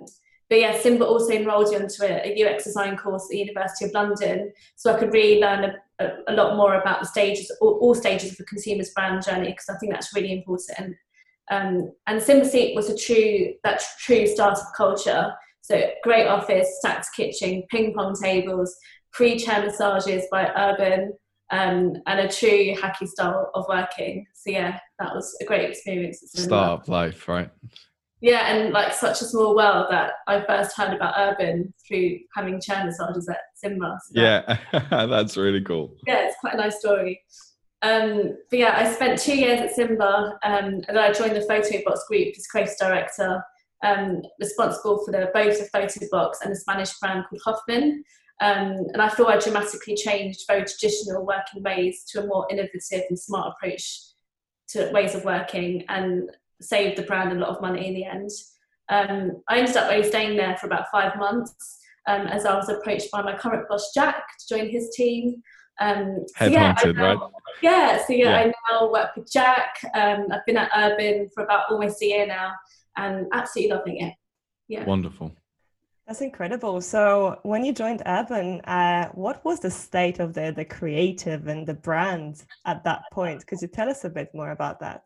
but 0.51 0.61
yeah, 0.61 0.79
Simba 0.79 1.07
also 1.07 1.33
enrolled 1.33 1.71
you 1.71 1.79
into 1.79 2.05
a, 2.05 2.33
a, 2.33 2.55
UX 2.55 2.65
design 2.65 2.97
course 2.97 3.25
at 3.25 3.31
the 3.31 3.39
University 3.39 3.85
of 3.85 3.93
London, 3.93 4.53
so 4.77 4.93
I 4.93 4.99
could 4.99 5.13
really 5.13 5.41
learn 5.41 5.65
a, 5.65 6.05
a, 6.05 6.11
a 6.29 6.33
lot 6.33 6.57
more 6.57 6.75
about 6.75 7.01
the 7.01 7.07
stages, 7.07 7.51
all, 7.61 7.79
all 7.81 7.95
stages 7.95 8.33
of 8.33 8.39
the 8.39 8.45
consumer's 8.45 8.91
brand 8.91 9.25
journey, 9.25 9.51
because 9.51 9.69
I 9.69 9.77
think 9.79 9.93
that's 9.93 10.15
really 10.15 10.33
important. 10.33 10.97
Um, 11.51 11.93
and 12.07 12.23
Simba 12.23 12.45
Sleep 12.45 12.75
was 12.75 12.89
a 12.91 12.97
true 12.97 13.55
that 13.65 13.83
true 14.01 14.27
startup 14.27 14.73
culture. 14.77 15.33
So 15.63 15.91
great 16.03 16.27
office, 16.27 16.79
stacked 16.79 17.09
kitchen, 17.17 17.63
ping 17.71 17.95
pong 17.95 18.15
tables, 18.21 18.75
free 19.11 19.39
chair 19.39 19.63
massages 19.63 20.25
by 20.31 20.51
Urban, 20.57 21.13
um, 21.51 21.95
and 22.07 22.21
a 22.21 22.29
true 22.29 22.75
hacky 22.75 23.07
style 23.07 23.51
of 23.55 23.67
working. 23.69 24.27
So 24.35 24.51
yeah, 24.51 24.79
that 24.99 25.15
was 25.15 25.37
a 25.41 25.45
great 25.45 25.69
experience. 25.69 26.23
Startup 26.35 26.87
life, 26.89 27.29
right? 27.29 27.51
Yeah, 28.21 28.53
and 28.53 28.73
like 28.73 28.93
such 28.93 29.23
a 29.23 29.25
small 29.25 29.55
world 29.55 29.87
that 29.91 30.13
I 30.27 30.45
first 30.45 30.77
heard 30.77 30.95
about 30.95 31.15
Urban 31.17 31.73
through 31.87 32.19
having 32.35 32.61
chair 32.61 32.85
massages 32.85 33.29
at 33.29 33.39
Simba. 33.55 33.97
So 34.07 34.21
yeah, 34.21 34.59
that's 34.91 35.37
really 35.37 35.63
cool. 35.63 35.95
Yeah, 36.07 36.27
it's 36.27 36.37
quite 36.41 36.55
a 36.55 36.57
nice 36.57 36.81
story. 36.81 37.21
Um, 37.83 38.37
but 38.51 38.59
yeah, 38.59 38.75
I 38.77 38.93
spent 38.93 39.21
two 39.21 39.37
years 39.37 39.61
at 39.61 39.75
Simba, 39.75 40.39
um, 40.43 40.65
and 40.65 40.85
then 40.89 40.99
I 40.99 41.13
joined 41.13 41.37
the 41.37 41.41
Photobox 41.41 42.07
group 42.09 42.35
as 42.37 42.47
creative 42.47 42.77
director, 42.79 43.43
um, 43.85 44.23
responsible 44.41 45.05
for 45.05 45.13
the 45.13 45.31
both 45.33 45.59
the 45.59 45.79
Photobox 45.79 46.37
and 46.43 46.53
the 46.53 46.59
Spanish 46.59 46.99
brand 46.99 47.25
called 47.29 47.43
Hofmann. 47.45 48.03
Um, 48.41 48.87
and 48.93 49.03
I 49.03 49.09
feel 49.09 49.27
I 49.27 49.39
dramatically 49.39 49.97
changed 49.97 50.45
very 50.47 50.65
traditional 50.65 51.27
working 51.27 51.63
ways 51.63 52.05
to 52.11 52.23
a 52.23 52.27
more 52.27 52.47
innovative 52.51 53.03
and 53.09 53.19
smart 53.19 53.53
approach 53.53 54.01
to 54.69 54.91
ways 54.93 55.15
of 55.15 55.25
working 55.25 55.85
and 55.89 56.31
saved 56.61 56.99
the 56.99 57.03
brand 57.03 57.33
a 57.33 57.41
lot 57.41 57.49
of 57.49 57.61
money 57.61 57.87
in 57.87 57.95
the 57.95 58.05
end. 58.05 58.31
Um, 58.89 59.43
I 59.49 59.59
ended 59.59 59.77
up 59.77 59.91
only 59.91 60.07
staying 60.07 60.37
there 60.37 60.57
for 60.57 60.67
about 60.67 60.87
five 60.91 61.17
months 61.17 61.79
um, 62.07 62.27
as 62.27 62.47
I 62.47 62.55
was 62.55 62.69
approached 62.69 63.11
by 63.11 63.23
my 63.23 63.37
current 63.37 63.69
boss, 63.69 63.93
Jack, 63.93 64.25
to 64.39 64.57
join 64.57 64.69
his 64.69 64.91
team. 64.91 65.43
Um, 65.81 66.25
so 66.37 66.47
yeah, 66.47 66.75
now, 66.85 66.93
right? 66.93 67.31
Yeah, 67.63 67.99
so 68.07 68.13
yeah, 68.13 68.31
yeah, 68.31 68.53
I 68.69 68.73
now 68.73 68.91
work 68.91 69.17
with 69.17 69.31
Jack. 69.31 69.77
Um, 69.95 70.27
I've 70.31 70.45
been 70.47 70.57
at 70.57 70.71
Urban 70.77 71.29
for 71.35 71.45
about 71.45 71.71
almost 71.71 72.03
a 72.03 72.07
year 72.07 72.27
now 72.27 72.53
and 72.97 73.27
absolutely 73.33 73.77
loving 73.77 74.01
it. 74.01 74.15
Yeah. 74.69 74.85
Wonderful. 74.85 75.33
That's 76.07 76.23
incredible. 76.23 76.81
So, 76.81 77.39
when 77.43 77.65
you 77.65 77.75
joined 77.75 78.03
Urban, 78.07 78.63
uh, 78.63 79.09
what 79.11 79.45
was 79.45 79.61
the 79.61 79.71
state 79.71 80.21
of 80.21 80.33
the 80.33 80.55
the 80.57 80.65
creative 80.65 81.49
and 81.49 81.67
the 81.67 81.75
brand 81.75 82.45
at 82.65 82.83
that 82.85 83.03
point? 83.13 83.47
Could 83.47 83.61
you 83.61 83.69
tell 83.69 83.91
us 83.91 84.05
a 84.05 84.09
bit 84.09 84.31
more 84.33 84.53
about 84.53 84.81
that? 84.81 85.03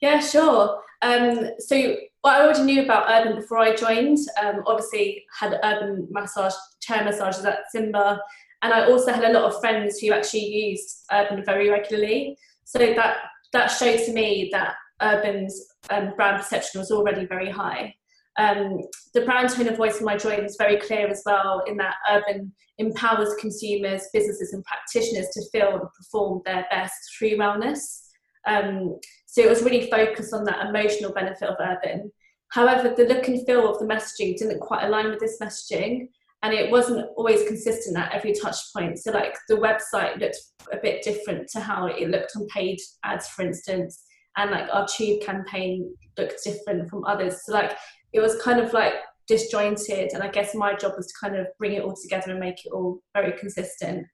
Yeah, 0.00 0.20
sure. 0.20 0.80
Um, 1.02 1.50
so, 1.58 1.96
what 2.22 2.36
I 2.36 2.44
already 2.44 2.62
knew 2.62 2.82
about 2.82 3.10
Urban 3.10 3.36
before 3.36 3.58
I 3.58 3.76
joined, 3.76 4.18
um, 4.42 4.62
obviously 4.66 5.26
had 5.38 5.60
Urban 5.62 6.08
massage 6.10 6.54
chair 6.80 7.04
massages 7.04 7.44
at 7.44 7.70
Simba, 7.70 8.18
and 8.62 8.72
I 8.72 8.86
also 8.86 9.12
had 9.12 9.24
a 9.24 9.32
lot 9.32 9.44
of 9.44 9.60
friends 9.60 9.98
who 9.98 10.12
actually 10.12 10.46
used 10.46 11.04
Urban 11.12 11.44
very 11.44 11.68
regularly. 11.70 12.36
So 12.64 12.78
that 12.78 13.16
that 13.52 13.68
showed 13.68 13.98
to 14.04 14.12
me 14.12 14.50
that 14.52 14.74
Urban's 15.00 15.68
um, 15.90 16.12
brand 16.16 16.38
perception 16.38 16.80
was 16.80 16.90
already 16.90 17.24
very 17.26 17.50
high. 17.50 17.94
Um, 18.38 18.80
the 19.14 19.22
brand 19.22 19.50
tone 19.50 19.68
of 19.68 19.76
voice 19.76 19.98
in 19.98 20.04
my 20.04 20.16
join 20.16 20.44
is 20.44 20.56
very 20.56 20.76
clear 20.76 21.08
as 21.08 21.22
well, 21.24 21.62
in 21.66 21.76
that 21.78 21.96
Urban 22.10 22.52
empowers 22.78 23.34
consumers, 23.40 24.08
businesses, 24.12 24.52
and 24.52 24.64
practitioners 24.64 25.28
to 25.32 25.42
feel 25.50 25.72
and 25.72 25.88
perform 25.96 26.42
their 26.44 26.66
best 26.70 26.94
through 27.18 27.36
wellness. 27.36 28.02
Um, 28.46 28.98
so 29.26 29.42
it 29.42 29.48
was 29.48 29.62
really 29.62 29.90
focused 29.90 30.32
on 30.32 30.44
that 30.44 30.66
emotional 30.66 31.12
benefit 31.12 31.48
of 31.48 31.56
Urban. 31.60 32.12
However, 32.50 32.94
the 32.96 33.04
look 33.04 33.28
and 33.28 33.44
feel 33.44 33.68
of 33.68 33.78
the 33.78 33.84
messaging 33.84 34.36
didn't 34.36 34.60
quite 34.60 34.84
align 34.84 35.10
with 35.10 35.18
this 35.18 35.38
messaging, 35.42 36.08
and 36.42 36.54
it 36.54 36.70
wasn't 36.70 37.06
always 37.16 37.46
consistent 37.48 37.96
at 37.96 38.12
every 38.12 38.32
touch 38.32 38.56
point. 38.74 38.98
So, 38.98 39.10
like 39.12 39.34
the 39.48 39.56
website 39.56 40.20
looked 40.20 40.38
a 40.72 40.76
bit 40.76 41.02
different 41.02 41.48
to 41.48 41.60
how 41.60 41.86
it 41.86 42.08
looked 42.08 42.32
on 42.36 42.46
paid 42.46 42.78
ads, 43.04 43.28
for 43.28 43.42
instance, 43.42 44.02
and 44.36 44.50
like 44.50 44.68
our 44.72 44.86
tube 44.86 45.22
campaign 45.22 45.94
looked 46.16 46.44
different 46.44 46.88
from 46.88 47.04
others. 47.04 47.44
So, 47.44 47.52
like 47.52 47.76
it 48.12 48.20
was 48.20 48.40
kind 48.42 48.60
of 48.60 48.72
like 48.72 48.94
disjointed 49.28 50.12
and 50.14 50.22
i 50.22 50.28
guess 50.28 50.54
my 50.54 50.74
job 50.74 50.94
was 50.96 51.06
to 51.06 51.14
kind 51.20 51.36
of 51.36 51.46
bring 51.58 51.74
it 51.74 51.82
all 51.82 51.94
together 51.94 52.30
and 52.30 52.40
make 52.40 52.64
it 52.64 52.72
all 52.72 53.00
very 53.14 53.38
consistent 53.38 54.06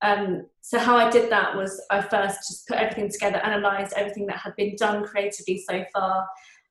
um, 0.00 0.46
so 0.62 0.78
how 0.78 0.96
i 0.96 1.08
did 1.10 1.30
that 1.30 1.54
was 1.54 1.80
i 1.90 2.00
first 2.00 2.38
just 2.48 2.66
put 2.66 2.78
everything 2.78 3.10
together 3.10 3.40
analysed 3.44 3.92
everything 3.94 4.26
that 4.26 4.38
had 4.38 4.56
been 4.56 4.74
done 4.76 5.04
creatively 5.04 5.62
so 5.68 5.84
far 5.92 6.26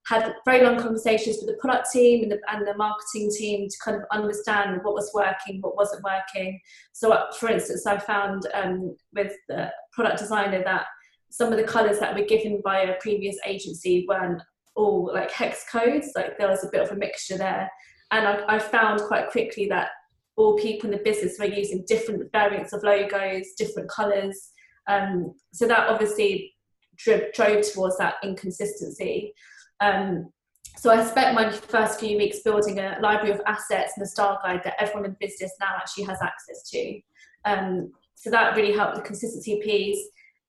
had 0.07 0.33
very 0.45 0.63
long 0.63 0.79
conversations 0.79 1.37
with 1.37 1.47
the 1.47 1.61
product 1.61 1.91
team 1.91 2.23
and 2.23 2.31
the, 2.31 2.39
and 2.51 2.65
the 2.67 2.75
marketing 2.75 3.31
team 3.37 3.67
to 3.69 3.75
kind 3.83 3.97
of 3.97 4.03
understand 4.11 4.79
what 4.83 4.95
was 4.95 5.11
working 5.13 5.61
what 5.61 5.75
wasn't 5.75 6.03
working. 6.03 6.59
So 6.93 7.11
uh, 7.11 7.31
for 7.33 7.49
instance 7.49 7.85
i 7.85 7.97
found 7.97 8.47
um, 8.53 8.95
with 9.13 9.33
the 9.47 9.71
product 9.93 10.19
designer 10.19 10.63
that 10.63 10.85
some 11.29 11.51
of 11.51 11.57
the 11.57 11.63
colours 11.63 11.99
that 11.99 12.15
were 12.15 12.25
given 12.25 12.61
by 12.63 12.79
a 12.81 12.99
previous 12.99 13.37
agency 13.45 14.05
weren't 14.07 14.41
all 14.75 15.11
like 15.13 15.31
hex 15.31 15.65
codes 15.69 16.11
like 16.15 16.37
there 16.37 16.49
was 16.49 16.63
a 16.63 16.69
bit 16.71 16.81
of 16.81 16.91
a 16.91 16.95
mixture 16.95 17.37
there. 17.37 17.69
And 18.11 18.27
I, 18.27 18.55
I 18.55 18.59
found 18.59 19.01
quite 19.01 19.29
quickly 19.29 19.67
that 19.67 19.89
all 20.35 20.57
people 20.57 20.89
in 20.89 20.97
the 20.97 21.03
business 21.03 21.37
were 21.39 21.45
using 21.45 21.85
different 21.87 22.29
variants 22.31 22.73
of 22.73 22.83
logos 22.83 23.47
different 23.57 23.89
colors. 23.89 24.51
Um, 24.87 25.35
so 25.53 25.67
that 25.67 25.89
obviously 25.89 26.53
drove 26.97 27.31
towards 27.33 27.97
that 27.97 28.15
inconsistency 28.23 29.33
um, 29.81 30.31
so 30.77 30.89
I 30.89 31.03
spent 31.03 31.35
my 31.35 31.51
first 31.51 31.99
few 31.99 32.17
weeks 32.17 32.39
building 32.39 32.79
a 32.79 32.97
library 33.01 33.31
of 33.31 33.41
assets 33.45 33.93
and 33.95 34.03
a 34.03 34.07
style 34.07 34.39
guide 34.43 34.61
that 34.63 34.75
everyone 34.79 35.05
in 35.05 35.17
business 35.19 35.51
now 35.59 35.75
actually 35.75 36.05
has 36.05 36.19
access 36.21 36.69
to. 36.69 36.99
Um, 37.45 37.91
so 38.15 38.29
that 38.29 38.55
really 38.55 38.73
helped 38.73 38.95
the 38.95 39.01
consistency 39.01 39.59
piece. 39.61 39.99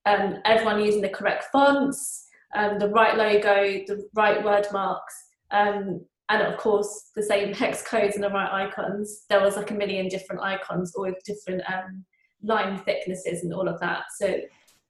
Um, 0.07 0.37
everyone 0.45 0.83
using 0.83 1.03
the 1.03 1.09
correct 1.09 1.45
fonts, 1.53 2.29
um, 2.55 2.79
the 2.79 2.89
right 2.89 3.17
logo, 3.17 3.85
the 3.87 4.09
right 4.15 4.43
word 4.43 4.67
marks, 4.73 5.15
um, 5.51 6.05
and 6.29 6.43
of 6.43 6.59
course 6.59 7.11
the 7.15 7.23
same 7.23 7.53
hex 7.55 7.83
codes 7.83 8.15
and 8.15 8.25
the 8.25 8.31
right 8.31 8.67
icons. 8.67 9.25
There 9.29 9.41
was 9.41 9.57
like 9.57 9.71
a 9.71 9.75
million 9.75 10.09
different 10.09 10.43
icons, 10.43 10.95
all 10.95 11.05
with 11.05 11.23
different 11.25 11.63
um, 11.73 12.05
line 12.43 12.79
thicknesses 12.79 13.43
and 13.43 13.55
all 13.55 13.69
of 13.69 13.81
that. 13.81 14.05
So, 14.19 14.39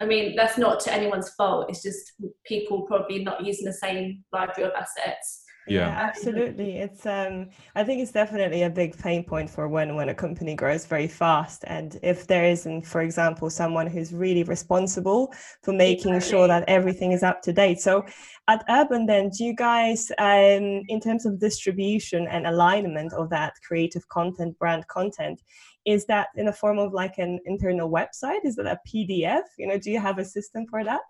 I 0.02 0.06
mean, 0.06 0.34
that's 0.34 0.58
not 0.58 0.80
to 0.80 0.92
anyone's 0.92 1.30
fault. 1.30 1.66
It's 1.68 1.82
just 1.82 2.14
people 2.44 2.82
probably 2.82 3.22
not 3.22 3.44
using 3.46 3.64
the 3.64 3.72
same 3.72 4.24
library 4.32 4.68
of 4.68 4.74
assets 4.74 5.42
yeah. 5.66 5.86
yeah. 5.86 6.00
absolutely 6.00 6.78
it's 6.78 7.06
um 7.06 7.48
i 7.74 7.84
think 7.84 8.02
it's 8.02 8.10
definitely 8.10 8.62
a 8.62 8.70
big 8.70 8.96
pain 8.98 9.22
point 9.22 9.48
for 9.48 9.68
when 9.68 9.94
when 9.94 10.08
a 10.08 10.14
company 10.14 10.54
grows 10.54 10.86
very 10.86 11.06
fast 11.06 11.64
and 11.68 11.98
if 12.02 12.26
there 12.26 12.44
isn't 12.44 12.84
for 12.84 13.02
example 13.02 13.48
someone 13.48 13.86
who's 13.86 14.12
really 14.12 14.42
responsible 14.44 15.32
for 15.62 15.72
making 15.72 16.14
exactly. 16.14 16.30
sure 16.30 16.48
that 16.48 16.64
everything 16.68 17.12
is 17.12 17.22
up 17.22 17.40
to 17.42 17.52
date 17.52 17.78
so 17.78 18.04
at 18.48 18.64
urban 18.70 19.06
then 19.06 19.30
do 19.30 19.44
you 19.44 19.54
guys 19.54 20.10
um 20.18 20.82
in 20.88 21.00
terms 21.00 21.26
of 21.26 21.38
distribution 21.38 22.26
and 22.28 22.46
alignment 22.46 23.12
of 23.12 23.30
that 23.30 23.52
creative 23.66 24.06
content 24.08 24.58
brand 24.58 24.86
content 24.88 25.40
is 25.84 26.04
that 26.06 26.28
in 26.36 26.46
the 26.46 26.52
form 26.52 26.78
of 26.78 26.92
like 26.92 27.18
an 27.18 27.38
internal 27.44 27.90
website 27.90 28.44
is 28.44 28.56
that 28.56 28.66
a 28.66 28.78
pdf 28.88 29.42
you 29.58 29.66
know 29.66 29.78
do 29.78 29.90
you 29.90 30.00
have 30.00 30.18
a 30.18 30.24
system 30.24 30.66
for 30.66 30.84
that 30.84 31.00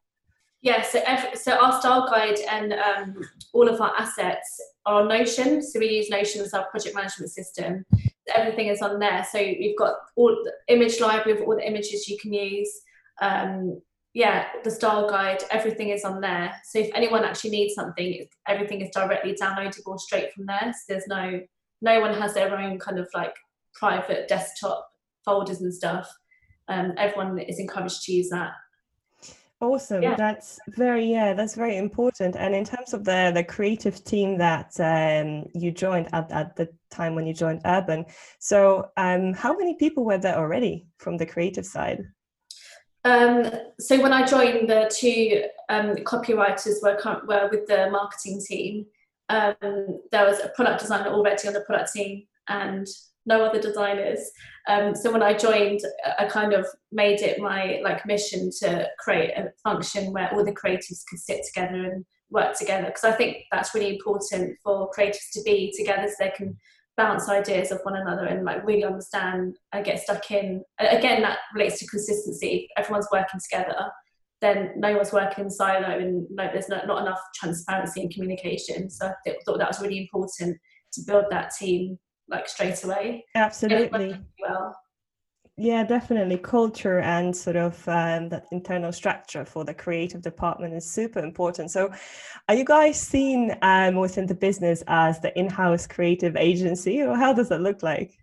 yeah, 0.63 0.83
so 0.83 1.03
every, 1.05 1.37
so 1.37 1.53
our 1.61 1.81
style 1.81 2.07
guide 2.09 2.39
and 2.49 2.73
um, 2.73 3.21
all 3.53 3.69
of 3.69 3.81
our 3.81 3.93
assets 3.97 4.63
are 4.87 5.03
on 5.03 5.09
Notion. 5.09 5.61
So 5.61 5.81
we 5.81 5.89
use 5.89 6.09
Notion 6.09 6.41
as 6.41 6.55
our 6.55 6.71
project 6.71 6.95
management 6.95 7.33
system. 7.33 7.85
Everything 8.33 8.69
is 8.69 8.81
on 8.81 9.01
there. 9.01 9.27
So 9.31 9.39
you've 9.39 9.77
got 9.77 9.95
all 10.15 10.29
the 10.29 10.53
image 10.69 11.01
library 11.01 11.37
of 11.37 11.49
all 11.49 11.57
the 11.57 11.67
images 11.67 12.09
you 12.09 12.17
can 12.17 12.33
use. 12.33 12.71
Um, 13.21 13.83
yeah, 14.15 14.47
the 14.63 14.71
style 14.71 15.11
guide, 15.11 15.43
everything 15.51 15.89
is 15.89 16.05
on 16.05 16.21
there. 16.21 16.55
So 16.65 16.79
if 16.79 16.91
anyone 16.95 17.25
actually 17.25 17.51
needs 17.51 17.75
something, 17.75 18.25
everything 18.47 18.83
is 18.83 18.91
directly 18.91 19.35
downloadable 19.35 19.99
straight 19.99 20.33
from 20.33 20.47
there. 20.47 20.73
So 20.73 20.85
there's 20.89 21.09
no 21.09 21.41
no 21.85 22.01
one 22.01 22.15
has 22.15 22.35
their 22.35 22.57
own 22.57 22.79
kind 22.79 23.01
of 23.01 23.09
like 23.13 23.35
private 23.75 24.29
desktop 24.29 24.89
folders 25.25 25.61
and 25.61 25.73
stuff. 25.73 26.11
Um, 26.69 26.93
everyone 26.97 27.39
is 27.39 27.59
encouraged 27.59 28.03
to 28.05 28.13
use 28.13 28.29
that. 28.31 28.53
Awesome. 29.63 30.03
Yeah. 30.03 30.17
That's 30.17 30.59
very 30.71 31.05
yeah, 31.05 31.35
that's 31.35 31.55
very 31.55 31.77
important. 31.77 32.35
And 32.35 32.53
in 32.53 32.65
terms 32.65 32.95
of 32.95 33.05
the 33.05 33.31
the 33.33 33.45
creative 33.45 34.03
team 34.03 34.37
that 34.39 34.73
um, 34.81 35.47
you 35.55 35.71
joined 35.71 36.09
at, 36.13 36.33
at 36.33 36.57
the 36.57 36.69
time 36.91 37.15
when 37.15 37.29
you 37.29 37.33
joined 37.33 37.61
Urban, 37.65 38.05
so 38.41 38.91
um, 38.97 39.33
how 39.35 39.57
many 39.57 39.77
people 39.77 40.05
were 40.05 40.19
there 40.19 40.37
already 40.37 40.89
from 40.99 41.17
the 41.17 41.27
creative 41.27 41.65
side? 41.65 42.03
Um, 43.05 43.49
so 43.79 44.03
when 44.03 44.13
I 44.13 44.27
joined, 44.27 44.69
the 44.69 44.91
two 44.93 45.45
um, 45.69 45.95
copywriters 45.95 46.83
were 46.83 46.99
were 47.29 47.49
with 47.49 47.67
the 47.69 47.89
marketing 47.89 48.43
team. 48.45 48.87
Um, 49.29 50.01
there 50.11 50.27
was 50.27 50.41
a 50.41 50.49
product 50.57 50.81
designer 50.81 51.11
already 51.11 51.47
on 51.47 51.55
the 51.55 51.61
product 51.61 51.93
team, 51.93 52.25
and 52.49 52.89
no 53.27 53.45
other 53.45 53.61
designers. 53.61 54.21
Um, 54.69 54.95
so 54.95 55.13
when 55.13 55.23
I 55.23 55.35
joined, 55.35 55.81
I 56.19 56.27
kind 56.27 56.53
of 56.53 56.67
made 56.91 57.21
it 57.21 57.41
my 57.41 57.81
like 57.83 58.07
mission 58.07 58.51
to 58.61 58.89
create 58.99 59.31
a 59.37 59.53
function 59.63 60.13
where 60.13 60.33
all 60.33 60.45
the 60.45 60.53
creatives 60.53 61.05
could 61.09 61.19
sit 61.19 61.43
together 61.47 61.85
and 61.85 62.05
work 62.31 62.57
together 62.57 62.87
because 62.87 63.05
I 63.05 63.13
think 63.13 63.39
that's 63.53 63.75
really 63.75 63.97
important 63.97 64.57
for 64.63 64.91
creatives 64.97 65.31
to 65.35 65.43
be 65.43 65.73
together 65.77 66.09
so 66.09 66.15
they 66.19 66.31
can 66.31 66.57
bounce 66.97 67.29
ideas 67.29 67.73
off 67.73 67.81
one 67.85 67.97
another 67.97 68.27
and 68.27 68.45
like 68.45 68.67
really 68.67 68.85
understand 68.85 69.57
and 69.73 69.85
get 69.85 70.01
stuck 70.01 70.31
in. 70.31 70.63
Again, 70.79 71.23
that 71.23 71.39
relates 71.55 71.79
to 71.79 71.87
consistency. 71.87 72.69
If 72.77 72.85
everyone's 72.85 73.09
working 73.13 73.41
together, 73.51 73.91
then 74.41 74.73
no 74.77 74.97
one's 74.97 75.13
working 75.13 75.45
in 75.45 75.51
silo 75.51 75.89
and 75.99 76.27
no, 76.31 76.49
there's 76.53 76.69
not, 76.69 76.87
not 76.87 77.03
enough 77.03 77.21
transparency 77.35 78.03
and 78.03 78.13
communication. 78.13 78.91
So 78.91 79.07
I 79.07 79.35
thought 79.47 79.59
that 79.59 79.69
was 79.69 79.81
really 79.81 80.01
important 80.01 80.59
to 80.95 81.03
build 81.07 81.27
that 81.31 81.53
team 81.59 81.99
like 82.29 82.49
straight 82.49 82.83
away. 82.85 83.25
Absolutely. 83.35 84.19
Well. 84.41 84.77
yeah, 85.57 85.85
definitely. 85.85 86.39
Culture 86.39 87.01
and 87.01 87.37
sort 87.37 87.57
of 87.57 87.77
um, 87.89 88.29
that 88.31 88.47
internal 88.53 88.93
structure 88.93 89.45
for 89.45 89.65
the 89.65 89.75
creative 89.75 90.23
department 90.23 90.75
is 90.75 90.91
super 90.91 91.21
important. 91.21 91.71
So, 91.71 91.93
are 92.49 92.55
you 92.55 92.65
guys 92.65 93.01
seen 93.01 93.57
um, 93.63 93.97
within 93.97 94.27
the 94.27 94.35
business 94.35 94.83
as 94.87 95.21
the 95.21 95.37
in-house 95.39 95.87
creative 95.87 96.37
agency, 96.37 97.03
or 97.03 97.17
how 97.17 97.33
does 97.33 97.49
that 97.51 97.61
look 97.61 97.83
like? 97.83 98.19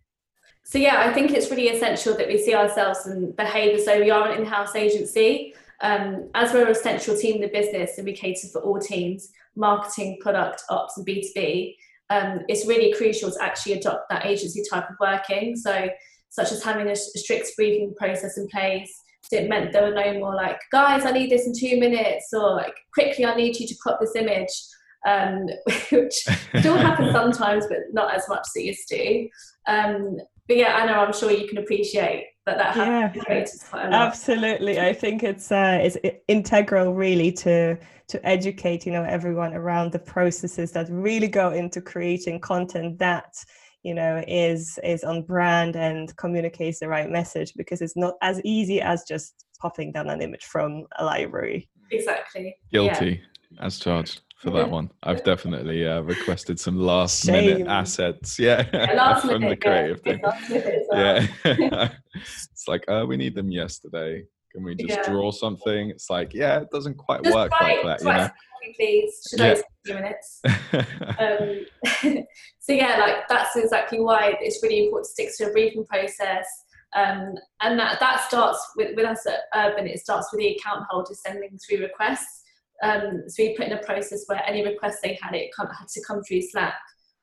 So 0.69 0.77
yeah, 0.77 1.01
I 1.09 1.11
think 1.11 1.31
it's 1.31 1.49
really 1.49 1.69
essential 1.69 2.15
that 2.15 2.27
we 2.27 2.37
see 2.37 2.53
ourselves 2.53 3.07
and 3.07 3.35
behave 3.35 3.75
as 3.75 3.85
though 3.85 3.99
we 3.99 4.11
are 4.11 4.29
an 4.29 4.39
in-house 4.39 4.75
agency. 4.75 5.55
Um, 5.81 6.29
as 6.35 6.53
we're 6.53 6.69
a 6.69 6.75
central 6.75 7.17
team 7.17 7.35
in 7.35 7.41
the 7.41 7.47
business 7.47 7.97
and 7.97 8.05
we 8.05 8.13
cater 8.13 8.47
for 8.49 8.61
all 8.61 8.79
teams, 8.79 9.31
marketing, 9.55 10.19
product, 10.21 10.61
ops, 10.69 10.97
and 10.97 11.07
B2B, 11.07 11.75
um, 12.09 12.41
it's 12.47 12.67
really 12.67 12.93
crucial 12.93 13.31
to 13.31 13.43
actually 13.43 13.73
adopt 13.73 14.09
that 14.09 14.25
agency 14.25 14.63
type 14.69 14.89
of 14.89 14.95
working. 14.99 15.55
So, 15.55 15.89
such 16.29 16.51
as 16.51 16.63
having 16.63 16.87
a, 16.87 16.95
strict 16.95 17.51
briefing 17.55 17.93
process 17.97 18.37
in 18.37 18.47
place. 18.47 18.91
So 19.23 19.37
it 19.37 19.49
meant 19.49 19.73
there 19.73 19.83
were 19.83 19.93
no 19.93 20.13
more 20.19 20.35
like, 20.35 20.59
guys, 20.71 21.05
I 21.05 21.11
need 21.11 21.29
this 21.29 21.45
in 21.45 21.53
two 21.57 21.79
minutes, 21.79 22.27
or 22.33 22.55
like, 22.55 22.73
quickly, 22.93 23.25
I 23.25 23.35
need 23.35 23.59
you 23.59 23.67
to 23.67 23.75
crop 23.81 23.99
this 23.99 24.15
image, 24.15 24.49
um, 25.07 25.47
which 25.91 26.25
still 26.59 26.77
happens 26.77 27.11
sometimes, 27.11 27.65
but 27.67 27.79
not 27.91 28.15
as 28.15 28.27
much 28.29 28.41
as 28.41 28.55
it 28.55 28.65
used 28.65 28.87
to. 28.89 29.29
Um, 29.67 30.17
but 30.47 30.57
yeah, 30.57 30.75
I 30.75 30.85
know 30.85 30.93
I'm 30.93 31.13
sure 31.13 31.31
you 31.31 31.47
can 31.47 31.59
appreciate 31.59 32.25
that 32.57 32.75
that 32.75 33.13
yeah, 33.25 33.45
Absolutely, 33.73 34.79
I 34.79 34.93
think 34.93 35.23
it's 35.23 35.51
uh, 35.51 35.79
it's 35.81 35.97
integral 36.27 36.93
really 36.93 37.31
to 37.33 37.77
to 38.07 38.25
educate 38.25 38.85
you 38.85 38.91
know 38.91 39.03
everyone 39.03 39.53
around 39.53 39.91
the 39.91 39.99
processes 39.99 40.71
that 40.71 40.87
really 40.89 41.27
go 41.27 41.51
into 41.51 41.81
creating 41.81 42.39
content 42.39 42.99
that 42.99 43.35
you 43.83 43.93
know 43.93 44.23
is 44.27 44.79
is 44.83 45.03
on 45.03 45.21
brand 45.23 45.75
and 45.75 46.15
communicates 46.17 46.79
the 46.79 46.87
right 46.87 47.09
message 47.09 47.53
because 47.55 47.81
it's 47.81 47.95
not 47.95 48.15
as 48.21 48.41
easy 48.43 48.81
as 48.81 49.03
just 49.07 49.45
popping 49.61 49.91
down 49.91 50.09
an 50.09 50.21
image 50.21 50.45
from 50.45 50.85
a 50.97 51.05
library. 51.05 51.69
Exactly. 51.91 52.55
Guilty 52.71 53.21
yeah. 53.51 53.65
as 53.65 53.79
charged 53.79 54.21
for 54.39 54.51
that 54.51 54.69
one. 54.69 54.89
I've 55.03 55.23
definitely 55.23 55.85
uh, 55.85 56.01
requested 56.01 56.59
some 56.59 56.77
last 56.77 57.25
Shame. 57.25 57.33
minute 57.33 57.67
assets. 57.67 58.39
Yeah, 58.39 58.65
yeah 58.73 59.19
from 59.19 59.41
minute, 59.41 59.59
the 59.61 59.95
creative 60.01 60.01
yeah. 60.05 60.17
Well. 60.89 61.27
Yeah, 61.43 61.89
it's 62.15 62.67
like 62.67 62.85
uh, 62.87 63.05
we 63.07 63.17
need 63.17 63.35
them 63.35 63.51
yesterday. 63.51 64.23
Can 64.53 64.63
we 64.63 64.75
just 64.75 65.03
draw 65.03 65.31
something? 65.31 65.89
It's 65.89 66.09
like 66.09 66.33
yeah, 66.33 66.61
it 66.61 66.69
doesn't 66.71 66.97
quite 66.97 67.23
just 67.23 67.35
work 67.35 67.51
like 67.61 67.83
that. 67.83 68.01
You 68.01 68.07
know, 68.07 68.29
please. 68.75 69.21
Should. 69.29 69.41
I 69.41 69.93
minutes? 69.93 70.41
um, 71.19 71.65
so 72.59 72.73
yeah, 72.73 72.97
like 72.99 73.27
that's 73.27 73.55
exactly 73.55 73.99
why 73.99 74.35
it's 74.39 74.61
really 74.63 74.85
important 74.85 75.05
to 75.05 75.11
stick 75.11 75.29
to 75.37 75.49
a 75.49 75.53
briefing 75.53 75.85
process. 75.85 76.47
Um, 76.95 77.35
and 77.61 77.77
that, 77.79 77.99
that 77.99 78.27
starts 78.27 78.71
with, 78.75 78.95
with 78.95 79.05
us 79.05 79.25
at 79.27 79.41
Urban, 79.53 79.85
it 79.85 79.99
starts 79.99 80.29
with 80.31 80.39
the 80.39 80.55
account 80.55 80.85
holder 80.89 81.13
sending 81.13 81.57
through 81.57 81.81
requests. 81.81 82.38
Um, 82.83 83.23
so 83.27 83.43
we 83.43 83.55
put 83.55 83.67
in 83.67 83.73
a 83.73 83.83
process 83.83 84.23
where 84.27 84.43
any 84.45 84.63
requests 84.65 84.99
they 85.01 85.17
had, 85.21 85.35
it 85.35 85.51
had 85.57 85.67
to 85.87 86.01
come 86.05 86.23
through 86.23 86.41
Slack 86.41 86.75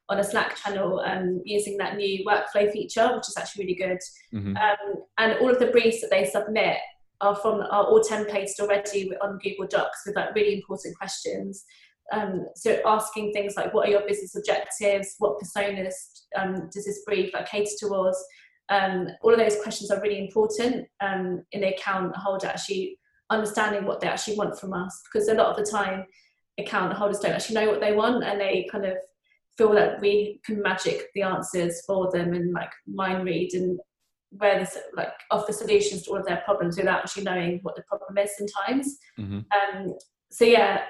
on 0.09 0.19
a 0.21 0.25
Slack 0.25 0.57
channel 0.57 1.01
um, 1.01 1.41
using 1.45 1.77
that 1.79 1.97
new 1.97 2.25
workflow 2.25 2.71
feature, 2.71 3.15
which 3.15 3.29
is 3.29 3.35
actually 3.37 3.65
really 3.65 3.75
good. 3.77 3.99
Mm-hmm. 4.35 4.57
Um, 4.57 5.03
and 5.19 5.39
all 5.41 5.51
of 5.51 5.59
the 5.59 5.67
briefs 5.67 6.01
that 6.01 6.11
they 6.11 6.25
submit 6.25 6.79
are 7.21 7.35
from 7.37 7.61
are 7.63 7.85
all 7.85 8.03
templated 8.03 8.61
already 8.61 9.11
on 9.23 9.39
Google 9.39 9.67
Docs 9.67 10.03
with 10.07 10.17
like 10.17 10.35
really 10.35 10.55
important 10.55 10.97
questions. 10.99 11.65
Um, 12.13 12.47
so 12.55 12.79
asking 12.87 13.33
things 13.33 13.55
like, 13.57 13.75
what 13.75 13.89
are 13.89 13.91
your 13.91 14.07
business 14.07 14.37
objectives? 14.37 15.17
What 15.19 15.41
personas 15.41 15.95
um, 16.37 16.69
does 16.73 16.85
this 16.85 17.03
brief 17.05 17.33
like 17.35 17.49
cater 17.49 17.71
towards? 17.81 18.23
Um, 18.69 19.09
all 19.23 19.33
of 19.33 19.39
those 19.39 19.61
questions 19.63 19.91
are 19.91 20.01
really 20.01 20.19
important 20.19 20.87
um, 21.01 21.43
in 21.53 21.63
the 21.63 21.75
account 21.75 22.15
holder 22.17 22.49
actually 22.49 22.99
understanding 23.31 23.85
what 23.85 24.01
they 24.01 24.09
actually 24.09 24.37
want 24.37 24.59
from 24.59 24.73
us 24.73 25.03
because 25.05 25.29
a 25.29 25.35
lot 25.35 25.47
of 25.47 25.57
the 25.57 25.71
time 25.71 26.05
account 26.59 26.93
holders 26.93 27.19
don't 27.19 27.33
actually 27.33 27.55
know 27.55 27.71
what 27.71 27.81
they 27.81 27.93
want 27.93 28.25
and 28.25 28.41
they 28.41 28.67
kind 28.71 28.85
of 28.85 28.97
feel 29.59 29.73
that 29.73 30.01
we 30.01 30.41
can 30.45 30.63
magic 30.63 31.07
the 31.15 31.23
answers 31.23 31.83
for 31.87 32.11
them 32.13 32.33
and 32.35 32.53
like 32.53 32.71
mind 32.87 33.25
read 33.25 33.53
and 33.55 33.79
where 34.31 34.59
this 34.59 34.77
like 34.95 35.13
offer 35.31 35.53
solutions 35.53 36.03
to 36.03 36.11
all 36.11 36.19
of 36.19 36.27
their 36.27 36.43
problems 36.45 36.77
without 36.77 37.01
actually 37.01 37.23
knowing 37.23 37.59
what 37.63 37.75
the 37.77 37.83
problem 37.83 38.17
is 38.19 38.31
sometimes 38.37 38.99
mm-hmm. 39.19 39.41
um, 39.79 39.95
so 40.31 40.45
yeah 40.45 40.83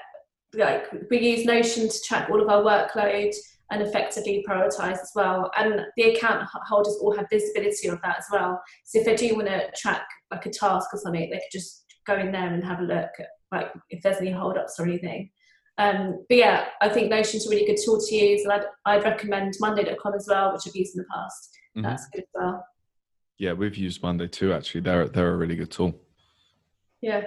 like 0.55 0.85
we 1.11 1.18
use 1.18 1.44
notion 1.44 1.88
to 1.88 2.03
track 2.03 2.29
all 2.31 2.40
of 2.40 2.49
our 2.49 2.62
workload 2.62 3.33
and 3.70 3.83
effectively 3.83 4.44
prioritize 4.49 4.92
as 4.92 5.11
well 5.14 5.51
and 5.59 5.81
the 5.96 6.14
account 6.14 6.46
holders 6.66 6.96
all 7.01 7.14
have 7.14 7.27
visibility 7.31 7.88
of 7.88 8.01
that 8.03 8.18
as 8.18 8.25
well 8.33 8.61
so 8.85 8.99
if 8.99 9.05
they 9.05 9.16
do 9.16 9.35
want 9.35 9.46
to 9.46 9.70
track 9.77 10.07
like 10.31 10.46
a 10.46 10.51
task 10.51 10.88
or 10.92 10.99
something 10.99 11.29
they 11.31 11.37
could 11.37 11.53
just 11.53 11.86
go 12.07 12.16
in 12.16 12.33
there 12.33 12.53
and 12.53 12.64
have 12.64 12.81
a 12.81 12.85
look 12.85 13.11
at 13.19 13.29
like 13.53 13.73
if 13.90 14.03
there's 14.03 14.19
any 14.19 14.31
holdups 14.31 14.79
or 14.79 14.85
anything. 14.85 15.31
Um, 15.79 16.25
but 16.29 16.38
yeah, 16.38 16.66
I 16.81 16.88
think 16.88 17.11
Notion's 17.11 17.47
a 17.47 17.51
really 17.51 17.66
good 17.66 17.79
tool 17.85 18.01
to 18.01 18.14
use, 18.14 18.45
and 18.45 18.53
I'd, 18.53 18.64
I'd 18.87 19.05
recommend 19.05 19.55
Monday.com 19.61 20.14
as 20.14 20.27
well, 20.29 20.53
which 20.53 20.62
I've 20.66 20.75
used 20.75 20.97
in 20.97 21.03
the 21.03 21.09
past. 21.14 21.51
Mm-hmm. 21.77 21.83
That's 21.83 22.09
good 22.09 22.23
as 22.23 22.29
well. 22.35 22.66
Yeah, 23.38 23.53
we've 23.53 23.77
used 23.77 24.03
Monday 24.03 24.27
too. 24.29 24.53
Actually, 24.53 24.81
they're 24.81 25.09
they're 25.09 25.35
a 25.35 25.37
really 25.37 25.57
good 25.57 25.71
tool. 25.71 26.01
Yeah, 27.03 27.25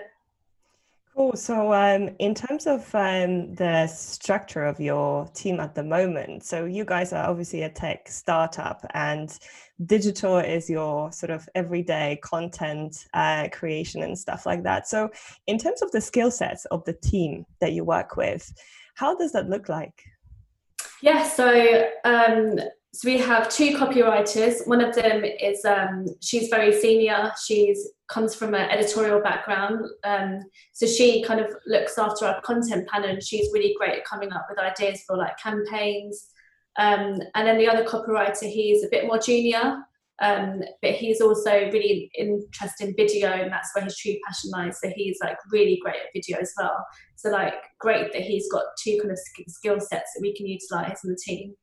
Cool. 1.19 1.35
So, 1.35 1.73
um, 1.73 2.15
in 2.19 2.33
terms 2.33 2.65
of 2.65 2.95
um, 2.95 3.53
the 3.55 3.87
structure 3.87 4.63
of 4.63 4.79
your 4.79 5.27
team 5.33 5.59
at 5.59 5.75
the 5.75 5.83
moment, 5.83 6.45
so 6.45 6.63
you 6.63 6.85
guys 6.85 7.11
are 7.11 7.29
obviously 7.29 7.63
a 7.63 7.69
tech 7.69 8.07
startup, 8.07 8.85
and 8.93 9.37
digital 9.85 10.37
is 10.37 10.69
your 10.69 11.11
sort 11.11 11.31
of 11.31 11.49
everyday 11.55 12.21
content 12.23 13.05
uh, 13.13 13.49
creation 13.51 14.01
and 14.01 14.17
stuff 14.17 14.45
like 14.45 14.63
that. 14.63 14.87
So, 14.87 15.09
in 15.45 15.57
terms 15.57 15.81
of 15.81 15.91
the 15.91 15.99
skill 15.99 16.31
sets 16.31 16.63
of 16.67 16.85
the 16.85 16.93
team 16.93 17.45
that 17.59 17.73
you 17.73 17.83
work 17.83 18.15
with, 18.15 18.53
how 18.95 19.17
does 19.17 19.33
that 19.33 19.49
look 19.49 19.67
like? 19.67 20.01
Yeah. 21.01 21.27
So, 21.27 21.83
um, 22.05 22.59
so 22.93 23.09
we 23.09 23.17
have 23.17 23.49
two 23.49 23.75
copywriters. 23.75 24.65
One 24.65 24.79
of 24.79 24.95
them 24.95 25.25
is 25.25 25.65
um, 25.65 26.05
she's 26.21 26.47
very 26.47 26.71
senior. 26.79 27.33
She's 27.45 27.89
comes 28.09 28.35
from 28.35 28.53
an 28.53 28.69
editorial 28.69 29.21
background, 29.21 29.85
um, 30.03 30.39
so 30.73 30.85
she 30.85 31.23
kind 31.23 31.39
of 31.39 31.47
looks 31.67 31.97
after 31.97 32.25
our 32.25 32.41
content 32.41 32.87
planner, 32.89 33.07
and 33.07 33.23
she's 33.23 33.49
really 33.53 33.75
great 33.77 33.99
at 33.99 34.05
coming 34.05 34.31
up 34.33 34.47
with 34.49 34.59
ideas 34.59 35.03
for 35.05 35.15
like 35.15 35.37
campaigns. 35.37 36.29
Um, 36.77 37.19
and 37.35 37.47
then 37.47 37.57
the 37.57 37.67
other 37.67 37.83
copywriter, 37.83 38.49
he's 38.49 38.83
a 38.83 38.89
bit 38.89 39.05
more 39.05 39.19
junior, 39.19 39.77
um, 40.21 40.61
but 40.81 40.91
he's 40.91 41.21
also 41.21 41.51
really 41.51 42.11
interested 42.17 42.89
in 42.89 42.95
video, 42.95 43.29
and 43.29 43.51
that's 43.51 43.69
where 43.73 43.83
his 43.83 43.97
true 43.97 44.15
passion 44.25 44.51
lies. 44.51 44.79
So 44.81 44.89
he's 44.95 45.17
like 45.21 45.37
really 45.51 45.79
great 45.83 45.95
at 45.95 46.13
video 46.13 46.37
as 46.39 46.53
well. 46.57 46.85
So 47.15 47.29
like 47.29 47.53
great 47.79 48.11
that 48.13 48.21
he's 48.21 48.51
got 48.51 48.63
two 48.81 48.97
kind 49.01 49.11
of 49.11 49.19
skill 49.47 49.79
sets 49.79 50.11
that 50.13 50.21
we 50.21 50.35
can 50.35 50.47
utilize 50.47 50.99
in 51.03 51.11
the 51.11 51.19
team. 51.23 51.53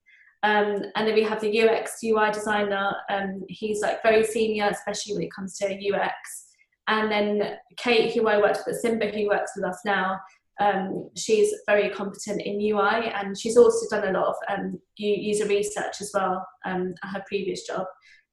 Um, 0.47 0.85
and 0.95 1.09
then 1.09 1.15
we 1.15 1.25
have 1.25 1.41
the 1.41 1.61
UX 1.61 1.99
UI 2.05 2.31
designer. 2.31 2.95
Um, 3.11 3.43
he's 3.49 3.81
like 3.81 4.01
very 4.05 4.23
senior, 4.23 4.69
especially 4.69 5.15
when 5.15 5.25
it 5.25 5.35
comes 5.35 5.59
to 5.59 5.67
UX. 5.67 6.47
And 6.87 7.11
then 7.11 7.57
Kate, 7.77 8.15
who 8.15 8.29
I 8.29 8.39
worked 8.39 8.61
with 8.65 8.77
at 8.77 8.81
Simba, 8.81 9.09
who 9.09 9.27
works 9.27 9.51
with 9.57 9.65
us 9.65 9.81
now, 9.85 10.21
um, 10.61 11.11
she's 11.17 11.53
very 11.67 11.91
competent 11.91 12.43
in 12.43 12.61
UI 12.61 13.11
and 13.13 13.37
she's 13.37 13.57
also 13.57 13.87
done 13.91 14.09
a 14.09 14.19
lot 14.19 14.29
of 14.29 14.37
um, 14.49 14.81
user 14.97 15.47
research 15.47 16.01
as 16.01 16.13
well 16.15 16.47
um, 16.65 16.95
at 17.03 17.11
her 17.11 17.25
previous 17.27 17.67
job 17.67 17.85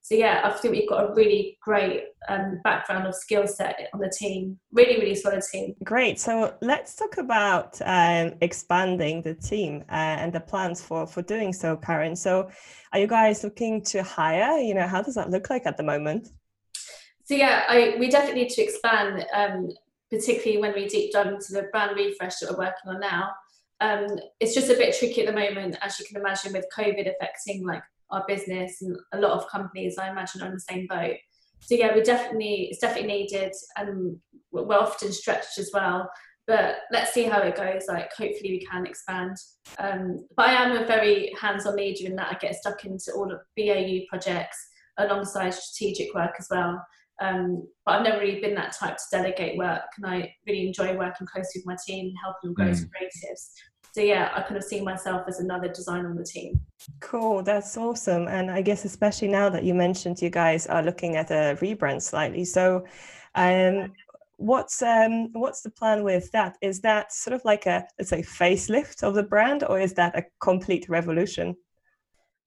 so 0.03 0.15
yeah, 0.15 0.41
I 0.43 0.49
think 0.49 0.73
we've 0.73 0.89
got 0.89 1.09
a 1.09 1.13
really 1.13 1.57
great 1.61 2.07
um, 2.27 2.59
background 2.65 3.07
of 3.07 3.15
skill 3.15 3.47
set 3.47 3.87
on 3.93 4.01
the 4.01 4.09
team. 4.09 4.59
Really, 4.73 4.99
really 4.99 5.15
solid 5.15 5.43
team. 5.49 5.75
Great. 5.81 6.19
So 6.19 6.55
let's 6.59 6.97
talk 6.97 7.15
about 7.17 7.81
um, 7.85 8.33
expanding 8.41 9.21
the 9.21 9.33
team 9.33 9.85
uh, 9.89 10.19
and 10.19 10.33
the 10.33 10.41
plans 10.41 10.83
for 10.83 11.07
for 11.07 11.21
doing 11.21 11.53
so, 11.53 11.77
Karen. 11.77 12.17
So, 12.17 12.51
are 12.91 12.99
you 12.99 13.07
guys 13.07 13.45
looking 13.45 13.81
to 13.83 14.03
hire? 14.03 14.59
You 14.59 14.73
know, 14.73 14.87
how 14.87 15.01
does 15.01 15.15
that 15.15 15.29
look 15.29 15.49
like 15.49 15.65
at 15.65 15.77
the 15.77 15.83
moment? 15.83 16.27
So 17.23 17.35
yeah, 17.35 17.63
I, 17.69 17.95
we 17.97 18.09
definitely 18.09 18.43
need 18.43 18.49
to 18.49 18.61
expand, 18.61 19.25
um, 19.33 19.69
particularly 20.11 20.59
when 20.61 20.73
we 20.73 20.89
deep 20.89 21.13
dive 21.13 21.27
into 21.27 21.53
the 21.53 21.69
brand 21.71 21.95
refresh 21.95 22.39
that 22.39 22.51
we're 22.51 22.65
working 22.65 22.89
on 22.89 22.99
now. 22.99 23.29
Um, 23.79 24.19
it's 24.41 24.53
just 24.53 24.69
a 24.69 24.75
bit 24.75 24.97
tricky 24.99 25.25
at 25.25 25.27
the 25.27 25.39
moment, 25.39 25.77
as 25.81 25.97
you 25.97 26.05
can 26.05 26.17
imagine, 26.17 26.51
with 26.51 26.65
COVID 26.75 27.09
affecting 27.09 27.65
like 27.65 27.83
our 28.13 28.23
business 28.27 28.81
and 28.81 28.95
a 29.13 29.19
lot 29.19 29.31
of 29.31 29.49
companies 29.49 29.97
I 29.97 30.09
imagine 30.09 30.41
are 30.41 30.47
in 30.47 30.53
the 30.53 30.59
same 30.59 30.87
boat. 30.87 31.17
So 31.59 31.75
yeah, 31.75 31.93
we 31.95 32.01
definitely 32.01 32.67
it's 32.69 32.79
definitely 32.79 33.07
needed 33.07 33.53
and 33.77 34.17
we're 34.51 34.77
often 34.77 35.11
stretched 35.11 35.57
as 35.57 35.71
well. 35.73 36.09
But 36.45 36.75
let's 36.91 37.13
see 37.13 37.23
how 37.23 37.39
it 37.39 37.55
goes. 37.55 37.83
Like 37.87 38.11
hopefully 38.11 38.51
we 38.51 38.67
can 38.69 38.85
expand. 38.85 39.37
Um, 39.79 40.27
but 40.35 40.49
I 40.49 40.53
am 40.53 40.75
a 40.75 40.85
very 40.85 41.33
hands-on 41.39 41.77
leader 41.77 42.05
in 42.05 42.15
that 42.17 42.35
I 42.35 42.37
get 42.37 42.55
stuck 42.55 42.83
into 42.83 43.13
all 43.15 43.31
of 43.31 43.39
BAU 43.57 43.99
projects 44.09 44.57
alongside 44.97 45.53
strategic 45.53 46.13
work 46.13 46.33
as 46.37 46.47
well. 46.51 46.83
Um, 47.21 47.67
but 47.85 47.95
I've 47.95 48.03
never 48.03 48.19
really 48.19 48.41
been 48.41 48.55
that 48.55 48.75
type 48.77 48.97
to 48.97 49.03
delegate 49.11 49.57
work, 49.57 49.83
and 49.97 50.05
I 50.05 50.33
really 50.47 50.67
enjoy 50.67 50.97
working 50.97 51.27
closely 51.27 51.61
with 51.61 51.65
my 51.65 51.77
team 51.87 52.07
and 52.07 52.17
helping 52.23 52.49
them 52.49 52.53
grow 52.53 52.65
mm. 52.65 52.71
as 52.71 52.85
creatives. 52.85 53.49
So 53.93 54.01
yeah, 54.01 54.31
I 54.35 54.41
kind 54.41 54.57
of 54.57 54.63
see 54.63 54.81
myself 54.81 55.25
as 55.27 55.39
another 55.39 55.67
designer 55.67 56.09
on 56.09 56.15
the 56.15 56.23
team. 56.23 56.59
Cool, 56.99 57.43
that's 57.43 57.77
awesome. 57.77 58.27
And 58.27 58.49
I 58.49 58.63
guess 58.63 58.85
especially 58.85 59.27
now 59.27 59.49
that 59.49 59.63
you 59.63 59.75
mentioned 59.75 60.19
you 60.19 60.31
guys 60.31 60.65
are 60.65 60.81
looking 60.81 61.15
at 61.15 61.29
a 61.29 61.55
rebrand 61.61 62.01
slightly. 62.01 62.43
So 62.43 62.85
um 63.35 63.93
what's 64.37 64.81
um 64.81 65.31
what's 65.33 65.61
the 65.61 65.69
plan 65.69 66.03
with 66.03 66.31
that? 66.31 66.57
Is 66.61 66.81
that 66.81 67.13
sort 67.13 67.35
of 67.35 67.45
like 67.45 67.67
a 67.67 67.85
let's 67.99 68.09
say 68.09 68.23
facelift 68.23 69.03
of 69.03 69.13
the 69.13 69.21
brand 69.21 69.63
or 69.63 69.79
is 69.79 69.93
that 69.93 70.17
a 70.17 70.23
complete 70.41 70.89
revolution? 70.89 71.55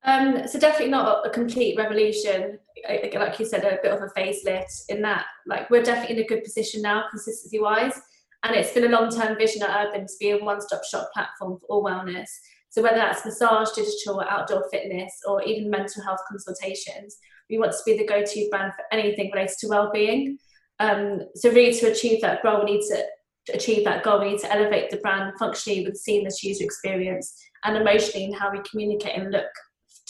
Um, 0.02 0.48
so 0.48 0.58
definitely 0.58 0.90
not 0.90 1.26
a 1.26 1.30
complete 1.30 1.76
revolution, 1.76 2.58
like 2.88 3.38
you 3.38 3.44
said, 3.44 3.64
a 3.64 3.78
bit 3.82 3.92
of 3.92 4.02
a 4.02 4.08
facelift. 4.18 4.84
In 4.88 5.00
that, 5.02 5.26
like 5.46 5.70
we're 5.70 5.82
definitely 5.82 6.16
in 6.16 6.24
a 6.24 6.26
good 6.26 6.44
position 6.44 6.82
now, 6.82 7.04
consistency 7.10 7.58
wise, 7.58 8.00
and 8.44 8.54
it's 8.54 8.72
been 8.72 8.84
a 8.84 8.88
long-term 8.88 9.36
vision 9.36 9.62
at 9.62 9.86
Urban 9.88 10.06
to 10.06 10.12
be 10.20 10.30
a 10.30 10.38
one-stop 10.38 10.84
shop 10.84 11.10
platform 11.12 11.58
for 11.58 11.66
all 11.68 11.84
wellness. 11.84 12.28
So 12.70 12.82
whether 12.82 12.96
that's 12.96 13.24
massage, 13.24 13.70
digital, 13.70 14.20
outdoor 14.28 14.68
fitness, 14.70 15.12
or 15.26 15.42
even 15.42 15.70
mental 15.70 16.02
health 16.02 16.20
consultations, 16.28 17.16
we 17.48 17.58
want 17.58 17.72
to 17.72 17.78
be 17.86 17.96
the 17.96 18.06
go-to 18.06 18.48
brand 18.50 18.72
for 18.74 18.84
anything 18.92 19.30
related 19.32 19.56
to 19.60 19.68
well-being. 19.68 20.38
Um, 20.78 21.20
so 21.34 21.50
really, 21.50 21.72
to 21.78 21.90
achieve 21.90 22.20
that 22.20 22.42
goal, 22.42 22.64
we 22.64 22.72
need 22.72 22.86
to, 22.88 23.02
to 23.46 23.52
achieve 23.54 23.84
that 23.84 24.02
goal. 24.02 24.20
We 24.20 24.32
need 24.32 24.40
to 24.40 24.52
elevate 24.52 24.90
the 24.90 24.98
brand 24.98 25.32
functionally 25.38 25.86
with 25.86 25.96
seamless 25.96 26.42
user 26.44 26.64
experience 26.64 27.34
and 27.64 27.76
emotionally 27.76 28.26
in 28.26 28.32
how 28.34 28.52
we 28.52 28.60
communicate 28.70 29.16
and 29.16 29.30
look 29.30 29.46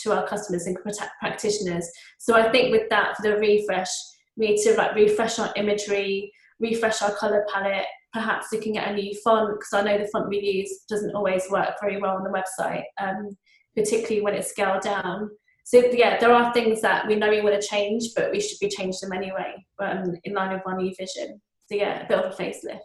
to 0.03 0.12
our 0.12 0.27
customers 0.27 0.67
and 0.67 0.77
practitioners. 1.21 1.89
So 2.19 2.35
I 2.35 2.51
think 2.51 2.73
with 2.73 2.89
that, 2.91 3.17
for 3.17 3.23
the 3.23 3.37
refresh, 3.37 3.89
we 4.37 4.49
need 4.49 4.62
to 4.65 4.75
like 4.75 4.95
refresh 4.95 5.39
our 5.39 5.53
imagery, 5.57 6.33
refresh 6.61 7.01
our 7.03 7.15
color 7.15 7.47
palette, 7.53 7.87
perhaps 8.16 8.46
looking 8.50 8.79
at 8.79 8.88
a 8.90 8.94
new 8.94 9.14
font 9.22 9.50
because 9.59 9.74
I 9.74 9.83
know 9.83 9.98
the 9.98 10.09
font 10.09 10.31
we 10.31 10.40
use 10.40 10.85
doesn't 10.88 11.14
always 11.14 11.44
work 11.50 11.74
very 11.83 12.00
well 12.00 12.16
on 12.16 12.24
the 12.24 12.31
website, 12.31 12.85
um, 12.98 13.37
particularly 13.76 14.22
when 14.22 14.33
it's 14.33 14.48
scaled 14.48 14.81
down. 14.81 15.29
So 15.64 15.85
yeah, 15.92 16.18
there 16.18 16.33
are 16.33 16.55
things 16.55 16.81
that 16.81 17.07
we 17.07 17.14
know 17.16 17.29
we 17.29 17.42
want 17.42 17.61
to 17.61 17.68
change, 17.68 18.05
but 18.16 18.33
we 18.33 18.40
should 18.40 18.59
be 18.59 18.70
changed 18.70 19.02
them 19.02 19.12
anyway, 19.12 19.55
um, 19.81 20.14
in 20.24 20.33
line 20.33 20.55
with 20.55 20.62
our 20.64 20.81
new 20.81 20.94
vision. 20.98 21.42
So 21.66 21.74
yeah, 21.74 22.05
a 22.05 22.09
bit 22.09 22.18
of 22.18 22.33
a 22.33 22.42
facelift. 22.42 22.79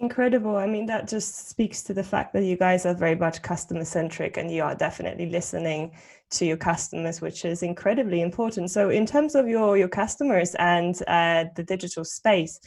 Incredible. 0.00 0.56
I 0.56 0.66
mean, 0.66 0.86
that 0.86 1.08
just 1.08 1.48
speaks 1.48 1.82
to 1.84 1.94
the 1.94 2.02
fact 2.02 2.32
that 2.32 2.42
you 2.42 2.56
guys 2.56 2.86
are 2.86 2.94
very 2.94 3.14
much 3.14 3.42
customer 3.42 3.84
centric 3.84 4.36
and 4.36 4.50
you 4.50 4.64
are 4.64 4.74
definitely 4.74 5.30
listening 5.30 5.92
to 6.32 6.44
your 6.44 6.56
customers, 6.56 7.20
which 7.20 7.44
is 7.44 7.62
incredibly 7.62 8.20
important. 8.20 8.70
So, 8.70 8.90
in 8.90 9.06
terms 9.06 9.36
of 9.36 9.46
your 9.46 9.78
your 9.78 9.88
customers 9.88 10.54
and 10.56 11.00
uh, 11.06 11.44
the 11.54 11.62
digital 11.62 12.04
space, 12.04 12.58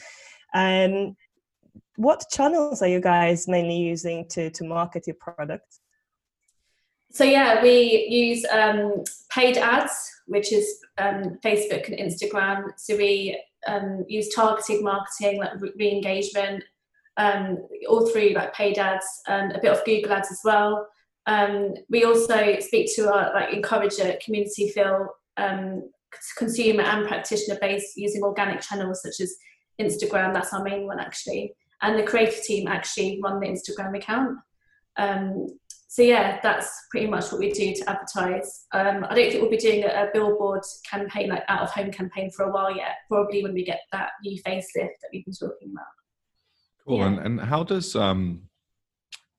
um, 0.54 1.14
what 2.00 2.24
channels 2.30 2.80
are 2.80 2.88
you 2.88 2.98
guys 2.98 3.46
mainly 3.46 3.76
using 3.76 4.26
to 4.28 4.48
to 4.50 4.64
market 4.64 5.06
your 5.06 5.16
product? 5.16 5.80
So 7.12 7.24
yeah, 7.24 7.62
we 7.62 8.06
use 8.08 8.44
um, 8.50 9.04
paid 9.30 9.58
ads, 9.58 9.92
which 10.26 10.50
is 10.52 10.66
um, 10.96 11.38
Facebook 11.44 11.88
and 11.88 11.98
Instagram. 11.98 12.70
So 12.78 12.96
we 12.96 13.38
um, 13.66 14.04
use 14.08 14.34
targeted 14.34 14.82
marketing, 14.82 15.40
like 15.40 15.60
re-engagement, 15.76 16.64
um, 17.18 17.58
all 17.86 18.06
through 18.06 18.30
like 18.30 18.54
paid 18.54 18.78
ads, 18.78 19.06
and 19.26 19.52
a 19.52 19.60
bit 19.60 19.72
of 19.72 19.84
Google 19.84 20.12
ads 20.12 20.30
as 20.30 20.40
well. 20.42 20.88
Um, 21.26 21.74
we 21.90 22.04
also 22.04 22.60
speak 22.60 22.94
to 22.96 23.12
our 23.12 23.34
like 23.34 23.52
encourage 23.52 23.98
a 23.98 24.18
community 24.24 24.70
feel 24.70 25.08
um, 25.36 25.90
consumer 26.38 26.82
and 26.82 27.06
practitioner 27.06 27.58
base 27.60 27.92
using 27.96 28.22
organic 28.22 28.62
channels 28.62 29.02
such 29.02 29.20
as 29.20 29.36
Instagram. 29.78 30.32
That's 30.32 30.54
our 30.54 30.62
main 30.62 30.86
one 30.86 30.98
actually, 30.98 31.54
and 31.82 31.98
the 31.98 32.02
creative 32.02 32.42
team 32.42 32.68
actually 32.68 33.20
run 33.22 33.40
the 33.40 33.46
Instagram 33.46 33.96
account. 33.96 34.38
Um, 34.96 35.46
so 35.88 36.02
yeah, 36.02 36.38
that's 36.40 36.86
pretty 36.90 37.08
much 37.08 37.32
what 37.32 37.40
we 37.40 37.50
do 37.50 37.74
to 37.74 37.90
advertise. 37.90 38.66
Um, 38.72 39.04
I 39.08 39.14
don't 39.14 39.30
think 39.30 39.40
we'll 39.40 39.50
be 39.50 39.56
doing 39.56 39.82
a, 39.82 39.88
a, 39.88 40.08
billboard 40.14 40.62
campaign 40.88 41.30
like 41.30 41.42
out 41.48 41.62
of 41.62 41.70
home 41.70 41.90
campaign 41.90 42.30
for 42.30 42.44
a 42.44 42.52
while 42.52 42.74
yet. 42.74 42.96
Probably 43.08 43.42
when 43.42 43.54
we 43.54 43.64
get 43.64 43.80
that 43.90 44.10
new 44.22 44.40
facelift 44.42 44.74
that 44.74 45.10
we've 45.12 45.24
been 45.24 45.34
talking 45.34 45.72
about. 45.72 45.86
Cool. 46.86 46.98
Yeah. 46.98 47.06
And 47.06 47.18
and 47.18 47.40
how 47.40 47.64
does 47.64 47.96
um 47.96 48.42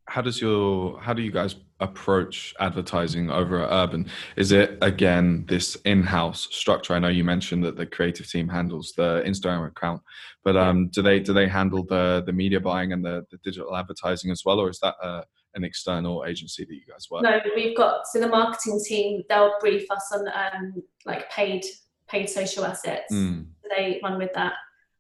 how 0.08 0.22
does 0.22 0.42
your 0.42 1.00
how 1.00 1.14
do 1.14 1.22
you 1.22 1.32
guys 1.32 1.56
approach 1.80 2.54
advertising 2.60 3.32
over 3.32 3.64
at 3.64 3.72
urban? 3.72 4.08
Is 4.36 4.52
it 4.52 4.78
again 4.82 5.46
this 5.48 5.76
in-house 5.86 6.48
structure? 6.52 6.94
I 6.94 7.00
know 7.00 7.08
you 7.08 7.24
mentioned 7.24 7.64
that 7.64 7.76
the 7.76 7.86
creative 7.86 8.30
team 8.30 8.48
handles 8.48 8.94
the 8.96 9.24
instagram 9.26 9.68
account 9.68 10.02
but 10.44 10.58
um 10.58 10.88
do 10.90 11.02
they 11.02 11.20
do 11.20 11.34
they 11.34 11.48
handle 11.48 11.84
the 11.84 12.24
the 12.26 12.34
media 12.34 12.60
buying 12.60 12.94
and 12.94 13.04
the, 13.04 13.26
the 13.32 13.38
digital 13.38 13.76
advertising 13.76 14.32
as 14.32 14.44
well 14.46 14.60
or 14.60 14.70
is 14.70 14.80
that 14.80 14.96
uh, 15.02 15.24
an 15.56 15.64
external 15.64 16.24
agency 16.26 16.64
that 16.66 16.74
you 16.74 16.82
guys 16.88 17.08
work 17.10 17.24
no 17.24 17.40
we've 17.56 17.76
got 17.76 18.08
so 18.08 18.20
the 18.20 18.28
marketing 18.28 18.80
team 18.86 19.22
they'll 19.30 19.54
brief 19.60 19.90
us 19.92 20.12
on 20.14 20.28
um 20.28 20.84
like 21.06 21.30
paid 21.32 21.64
paid 22.08 22.30
social 22.30 22.66
assets. 22.66 23.14
Mm. 23.14 23.46
they 23.70 24.00
run 24.04 24.18
with 24.18 24.34
that. 24.34 24.54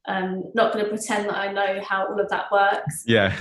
Um 0.07 0.51
not 0.55 0.73
going 0.73 0.85
to 0.85 0.89
pretend 0.89 1.29
that 1.29 1.37
i 1.37 1.51
know 1.51 1.81
how 1.87 2.07
all 2.07 2.19
of 2.19 2.29
that 2.29 2.51
works. 2.51 3.03
Yeah 3.05 3.35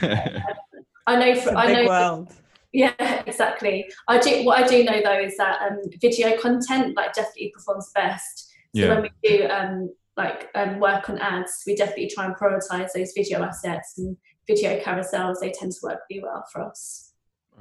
I 1.10 1.16
know. 1.16 1.40
For, 1.40 1.56
I 1.56 1.72
know. 1.72 1.86
World. 1.86 2.32
Yeah, 2.72 3.24
exactly. 3.26 3.90
I 4.06 4.20
do. 4.20 4.44
What 4.44 4.62
I 4.62 4.64
do 4.64 4.84
know 4.84 5.00
though 5.02 5.18
is 5.18 5.36
that 5.38 5.60
um, 5.60 5.80
video 6.00 6.38
content 6.40 6.94
like 6.94 7.12
definitely 7.14 7.50
performs 7.52 7.90
best. 7.96 8.46
So 8.76 8.82
yeah. 8.82 8.88
when 8.90 9.02
we 9.02 9.10
do 9.28 9.48
um, 9.48 9.92
like 10.16 10.48
um, 10.54 10.78
work 10.78 11.10
on 11.10 11.18
ads, 11.18 11.64
we 11.66 11.74
definitely 11.74 12.12
try 12.14 12.26
and 12.26 12.36
prioritize 12.36 12.90
those 12.94 13.12
video 13.16 13.42
assets 13.42 13.98
and 13.98 14.16
video 14.46 14.78
carousels. 14.78 15.40
They 15.40 15.50
tend 15.50 15.72
to 15.72 15.78
work 15.82 15.98
really 16.08 16.22
well 16.22 16.44
for 16.52 16.62
us. 16.62 17.12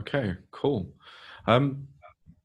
Okay, 0.01 0.35
cool. 0.51 0.93
Um, 1.47 1.87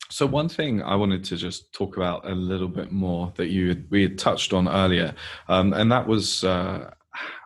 so 0.09 0.25
one 0.25 0.49
thing 0.49 0.83
I 0.83 0.95
wanted 0.97 1.23
to 1.25 1.37
just 1.37 1.71
talk 1.75 1.99
about 1.99 2.27
a 2.27 2.35
little 2.35 2.69
bit 2.69 2.93
more 2.93 3.31
that 3.37 3.49
you 3.49 3.85
we 3.91 4.01
had 4.01 4.19
touched 4.19 4.55
on 4.55 4.69
earlier, 4.69 5.15
um, 5.49 5.75
and 5.75 5.93
that 5.93 6.07
was, 6.07 6.45
uh, 6.45 6.91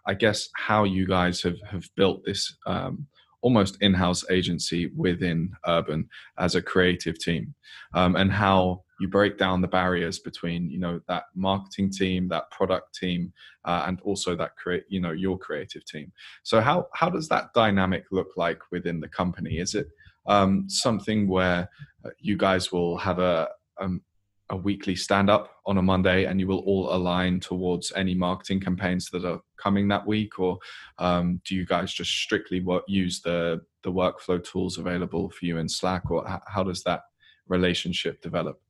I 0.06 0.14
guess, 0.14 0.48
how 0.54 0.84
you 0.84 1.08
guys 1.08 1.42
have 1.42 1.56
have 1.68 1.88
built 1.96 2.24
this 2.24 2.56
um, 2.66 3.08
almost 3.40 3.78
in-house 3.80 4.24
agency 4.30 4.90
within 4.96 5.52
urban 5.66 6.08
as 6.38 6.54
a 6.54 6.62
creative 6.62 7.18
team 7.18 7.54
um, 7.94 8.16
and 8.16 8.32
how 8.32 8.82
you 9.00 9.08
break 9.08 9.38
down 9.38 9.60
the 9.60 9.68
barriers 9.68 10.18
between 10.18 10.68
you 10.68 10.78
know 10.78 11.00
that 11.08 11.24
marketing 11.34 11.90
team 11.90 12.28
that 12.28 12.50
product 12.50 12.94
team 12.94 13.32
uh, 13.64 13.84
and 13.86 14.00
also 14.02 14.34
that 14.34 14.56
create 14.56 14.84
you 14.88 15.00
know 15.00 15.12
your 15.12 15.38
creative 15.38 15.84
team. 15.84 16.12
So 16.42 16.60
how 16.60 16.88
how 16.94 17.08
does 17.08 17.28
that 17.28 17.52
dynamic 17.54 18.04
look 18.10 18.28
like 18.36 18.60
within 18.72 19.00
the 19.00 19.08
company? 19.08 19.58
Is 19.58 19.74
it 19.74 19.88
um, 20.26 20.68
something 20.68 21.28
where 21.28 21.68
uh, 22.04 22.10
you 22.18 22.36
guys 22.36 22.72
will 22.72 22.98
have 22.98 23.18
a 23.18 23.48
um, 23.80 24.02
a 24.50 24.56
weekly 24.56 24.96
stand 24.96 25.28
up 25.28 25.50
on 25.66 25.78
a 25.78 25.82
Monday 25.82 26.24
and 26.24 26.40
you 26.40 26.46
will 26.46 26.60
all 26.60 26.94
align 26.94 27.40
towards 27.40 27.92
any 27.94 28.14
marketing 28.14 28.60
campaigns 28.60 29.10
that 29.10 29.24
are 29.24 29.40
coming 29.56 29.88
that 29.88 30.06
week? 30.06 30.38
Or 30.38 30.58
um, 30.98 31.40
do 31.44 31.54
you 31.54 31.66
guys 31.66 31.92
just 31.92 32.10
strictly 32.10 32.60
work, 32.60 32.84
use 32.88 33.20
the, 33.20 33.60
the 33.82 33.92
workflow 33.92 34.42
tools 34.42 34.78
available 34.78 35.30
for 35.30 35.44
you 35.44 35.58
in 35.58 35.68
Slack? 35.68 36.10
Or 36.10 36.26
how, 36.26 36.40
how 36.46 36.62
does 36.62 36.82
that 36.84 37.02
relationship 37.46 38.22
develop? 38.22 38.60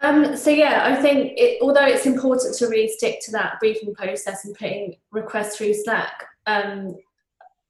Um, 0.00 0.36
so 0.36 0.50
yeah, 0.50 0.82
I 0.84 1.00
think 1.00 1.32
it, 1.36 1.62
although 1.62 1.86
it's 1.86 2.04
important 2.04 2.54
to 2.56 2.66
really 2.66 2.88
stick 2.88 3.20
to 3.24 3.32
that 3.32 3.58
briefing 3.60 3.94
process 3.94 4.44
and 4.44 4.54
putting 4.54 4.96
requests 5.12 5.56
through 5.56 5.74
Slack, 5.74 6.24
um, 6.46 6.96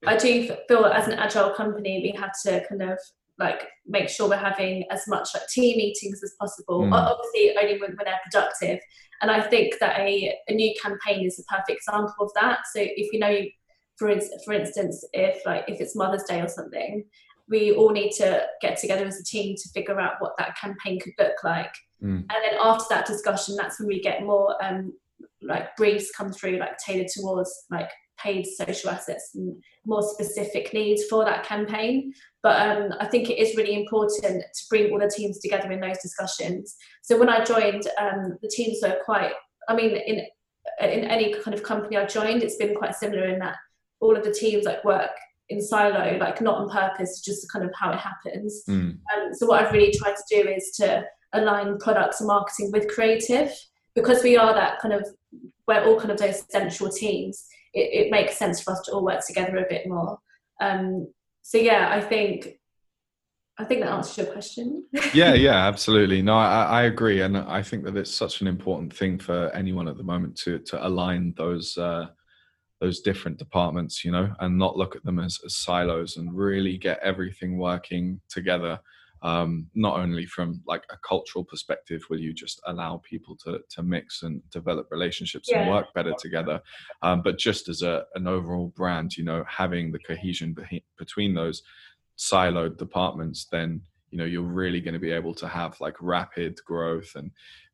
I 0.06 0.16
do 0.16 0.54
feel 0.68 0.84
as 0.86 1.06
an 1.06 1.14
agile 1.14 1.50
company 1.50 2.00
we 2.02 2.18
have 2.18 2.32
to 2.44 2.66
kind 2.68 2.82
of 2.82 2.98
like 3.38 3.66
make 3.86 4.08
sure 4.08 4.28
we're 4.28 4.36
having 4.36 4.84
as 4.90 5.06
much 5.08 5.28
like 5.34 5.46
team 5.48 5.76
meetings 5.76 6.22
as 6.22 6.34
possible 6.38 6.82
mm. 6.82 6.92
obviously 6.92 7.56
only 7.60 7.80
when, 7.80 7.96
when, 7.96 8.04
they're 8.04 8.20
productive 8.30 8.78
and 9.20 9.30
i 9.30 9.40
think 9.40 9.74
that 9.80 9.98
a, 9.98 10.36
a 10.48 10.54
new 10.54 10.72
campaign 10.80 11.26
is 11.26 11.38
a 11.38 11.54
perfect 11.54 11.78
example 11.78 12.14
of 12.26 12.30
that 12.34 12.60
so 12.72 12.80
if 12.80 13.12
you 13.12 13.18
know 13.18 13.40
for, 13.96 14.08
instance, 14.08 14.42
for 14.44 14.52
instance 14.52 15.04
if 15.12 15.44
like 15.44 15.64
if 15.68 15.80
it's 15.80 15.96
mother's 15.96 16.24
day 16.24 16.40
or 16.40 16.48
something 16.48 17.04
we 17.48 17.72
all 17.72 17.90
need 17.90 18.10
to 18.10 18.42
get 18.62 18.78
together 18.78 19.04
as 19.04 19.20
a 19.20 19.24
team 19.24 19.54
to 19.56 19.68
figure 19.70 20.00
out 20.00 20.14
what 20.20 20.32
that 20.38 20.56
campaign 20.56 20.98
could 21.00 21.12
look 21.18 21.36
like 21.42 21.74
mm. 22.02 22.16
and 22.16 22.30
then 22.30 22.58
after 22.62 22.86
that 22.90 23.06
discussion 23.06 23.56
that's 23.56 23.80
when 23.80 23.88
we 23.88 24.00
get 24.00 24.22
more 24.22 24.56
um 24.64 24.92
like 25.42 25.74
briefs 25.76 26.10
come 26.16 26.32
through 26.32 26.58
like 26.58 26.76
tailored 26.78 27.08
towards 27.08 27.66
like 27.70 27.90
paid 28.18 28.46
social 28.46 28.90
assets 28.90 29.32
and 29.34 29.62
more 29.86 30.02
specific 30.02 30.72
needs 30.72 31.04
for 31.04 31.24
that 31.24 31.44
campaign. 31.44 32.12
But 32.42 32.60
um, 32.66 32.94
I 33.00 33.06
think 33.06 33.30
it 33.30 33.38
is 33.38 33.56
really 33.56 33.74
important 33.74 34.42
to 34.42 34.64
bring 34.68 34.92
all 34.92 34.98
the 34.98 35.08
teams 35.08 35.40
together 35.40 35.70
in 35.72 35.80
those 35.80 35.98
discussions. 36.02 36.76
So 37.02 37.18
when 37.18 37.28
I 37.28 37.44
joined, 37.44 37.86
um, 37.98 38.38
the 38.42 38.48
teams 38.48 38.78
were 38.82 38.98
quite, 39.04 39.32
I 39.68 39.74
mean, 39.74 39.96
in 39.96 40.26
in 40.80 41.04
any 41.04 41.34
kind 41.34 41.54
of 41.54 41.62
company 41.62 41.96
I 41.96 42.06
joined, 42.06 42.42
it's 42.42 42.56
been 42.56 42.74
quite 42.74 42.94
similar 42.94 43.26
in 43.26 43.38
that 43.40 43.56
all 44.00 44.16
of 44.16 44.24
the 44.24 44.32
teams 44.32 44.64
like 44.64 44.84
work 44.84 45.10
in 45.50 45.60
silo, 45.60 46.16
like 46.18 46.40
not 46.40 46.56
on 46.56 46.70
purpose, 46.70 47.20
just 47.20 47.50
kind 47.52 47.64
of 47.64 47.70
how 47.78 47.92
it 47.92 47.98
happens. 47.98 48.62
Mm. 48.68 48.98
Um, 49.14 49.34
so 49.34 49.46
what 49.46 49.62
I've 49.62 49.72
really 49.72 49.92
tried 49.92 50.14
to 50.16 50.42
do 50.42 50.48
is 50.48 50.72
to 50.76 51.04
align 51.34 51.78
products 51.78 52.20
and 52.20 52.28
marketing 52.28 52.70
with 52.72 52.88
creative 52.88 53.52
because 53.94 54.22
we 54.22 54.36
are 54.36 54.54
that 54.54 54.80
kind 54.80 54.94
of 54.94 55.06
we're 55.66 55.84
all 55.84 55.98
kind 55.98 56.10
of 56.10 56.18
those 56.18 56.42
central 56.50 56.90
teams 56.90 57.46
it, 57.74 58.06
it, 58.06 58.10
makes 58.10 58.36
sense 58.36 58.60
for 58.60 58.72
us 58.72 58.82
to 58.82 58.92
all 58.92 59.04
work 59.04 59.24
together 59.26 59.56
a 59.58 59.68
bit 59.68 59.86
more. 59.86 60.18
Um, 60.60 61.12
so 61.42 61.58
yeah, 61.58 61.88
I 61.90 62.00
think 62.00 62.58
I 63.58 63.64
think 63.64 63.82
that 63.82 63.92
answers 63.92 64.18
your 64.18 64.32
question. 64.32 64.86
yeah, 65.14 65.34
yeah, 65.34 65.66
absolutely. 65.66 66.22
No, 66.22 66.34
I, 66.34 66.64
I, 66.64 66.82
agree, 66.84 67.20
and 67.20 67.36
I 67.36 67.62
think 67.62 67.84
that 67.84 67.96
it's 67.96 68.10
such 68.10 68.40
an 68.40 68.48
important 68.48 68.94
thing 68.94 69.18
for 69.18 69.50
anyone 69.50 69.86
at 69.88 69.96
the 69.96 70.02
moment 70.02 70.36
to 70.38 70.58
to 70.60 70.86
align 70.86 71.34
those 71.36 71.76
uh, 71.78 72.06
those 72.80 73.00
different 73.00 73.38
departments, 73.38 74.04
you 74.04 74.10
know, 74.10 74.32
and 74.40 74.58
not 74.58 74.76
look 74.76 74.96
at 74.96 75.04
them 75.04 75.18
as, 75.18 75.38
as 75.44 75.56
silos 75.56 76.16
and 76.16 76.36
really 76.36 76.76
get 76.76 76.98
everything 77.02 77.56
working 77.56 78.20
together. 78.28 78.78
Um, 79.24 79.68
not 79.74 79.98
only 79.98 80.26
from 80.26 80.60
like 80.66 80.84
a 80.90 80.98
cultural 80.98 81.44
perspective, 81.44 82.02
will 82.08 82.20
you 82.20 82.32
just 82.32 82.60
allow 82.66 83.00
people 83.08 83.36
to 83.44 83.60
to 83.70 83.82
mix 83.82 84.22
and 84.22 84.42
develop 84.50 84.88
relationships 84.90 85.48
yeah. 85.50 85.62
and 85.62 85.70
work 85.70 85.92
better 85.94 86.14
together, 86.18 86.60
um, 87.02 87.22
but 87.22 87.38
just 87.38 87.68
as 87.68 87.82
a 87.82 88.04
an 88.14 88.26
overall 88.26 88.68
brand, 88.76 89.16
you 89.16 89.24
know, 89.24 89.42
having 89.48 89.90
the 89.90 89.98
cohesion 89.98 90.52
be- 90.52 90.84
between 90.98 91.34
those 91.34 91.62
siloed 92.18 92.76
departments, 92.76 93.46
then 93.50 93.80
you 94.14 94.18
know 94.18 94.24
you're 94.24 94.42
really 94.42 94.80
going 94.80 94.94
to 94.94 95.00
be 95.00 95.10
able 95.10 95.34
to 95.34 95.48
have 95.48 95.80
like 95.80 95.96
rapid 96.00 96.56
growth 96.64 97.10
and 97.16 97.32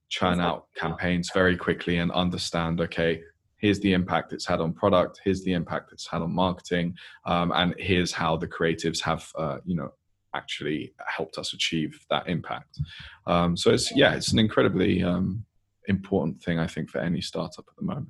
churn 0.08 0.40
out 0.40 0.66
campaigns 0.74 1.30
very 1.34 1.56
quickly 1.56 1.98
and 1.98 2.10
understand 2.12 2.80
okay 2.80 3.20
here's 3.58 3.78
the 3.80 3.92
impact 3.92 4.32
it's 4.32 4.46
had 4.46 4.58
on 4.58 4.72
product 4.72 5.20
here's 5.22 5.44
the 5.44 5.52
impact 5.52 5.92
it's 5.92 6.06
had 6.06 6.22
on 6.22 6.32
marketing 6.32 6.94
um, 7.26 7.52
and 7.54 7.74
here's 7.78 8.10
how 8.10 8.36
the 8.38 8.48
creatives 8.48 9.02
have 9.02 9.30
uh, 9.38 9.58
you 9.66 9.76
know 9.76 9.92
actually 10.34 10.92
helped 11.06 11.38
us 11.38 11.52
achieve 11.52 11.98
that 12.10 12.28
impact 12.28 12.78
um, 13.26 13.56
so 13.56 13.70
it's 13.70 13.94
yeah 13.96 14.14
it's 14.14 14.32
an 14.32 14.38
incredibly 14.38 15.02
um, 15.02 15.44
important 15.88 16.40
thing 16.42 16.58
i 16.58 16.66
think 16.66 16.88
for 16.88 16.98
any 16.98 17.20
startup 17.20 17.64
at 17.68 17.76
the 17.76 17.84
moment 17.84 18.08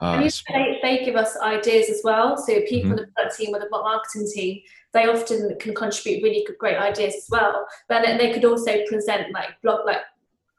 uh, 0.00 0.28
they, 0.48 0.78
they, 0.82 1.04
give 1.04 1.16
us 1.16 1.36
ideas 1.38 1.90
as 1.90 2.00
well. 2.04 2.36
So 2.36 2.60
people 2.62 2.90
mm-hmm. 2.90 2.90
in 2.92 2.96
the 2.96 3.06
product 3.14 3.36
team 3.36 3.54
or 3.54 3.60
the 3.60 3.68
marketing 3.70 4.28
team, 4.32 4.60
they 4.92 5.06
often 5.06 5.56
can 5.60 5.74
contribute 5.74 6.22
really 6.22 6.44
good, 6.46 6.56
great 6.58 6.76
ideas 6.76 7.14
as 7.16 7.26
well. 7.30 7.66
But 7.88 8.02
then 8.02 8.18
they 8.18 8.32
could 8.32 8.44
also 8.44 8.76
present 8.86 9.32
like 9.32 9.60
blog 9.62 9.84
like 9.86 10.00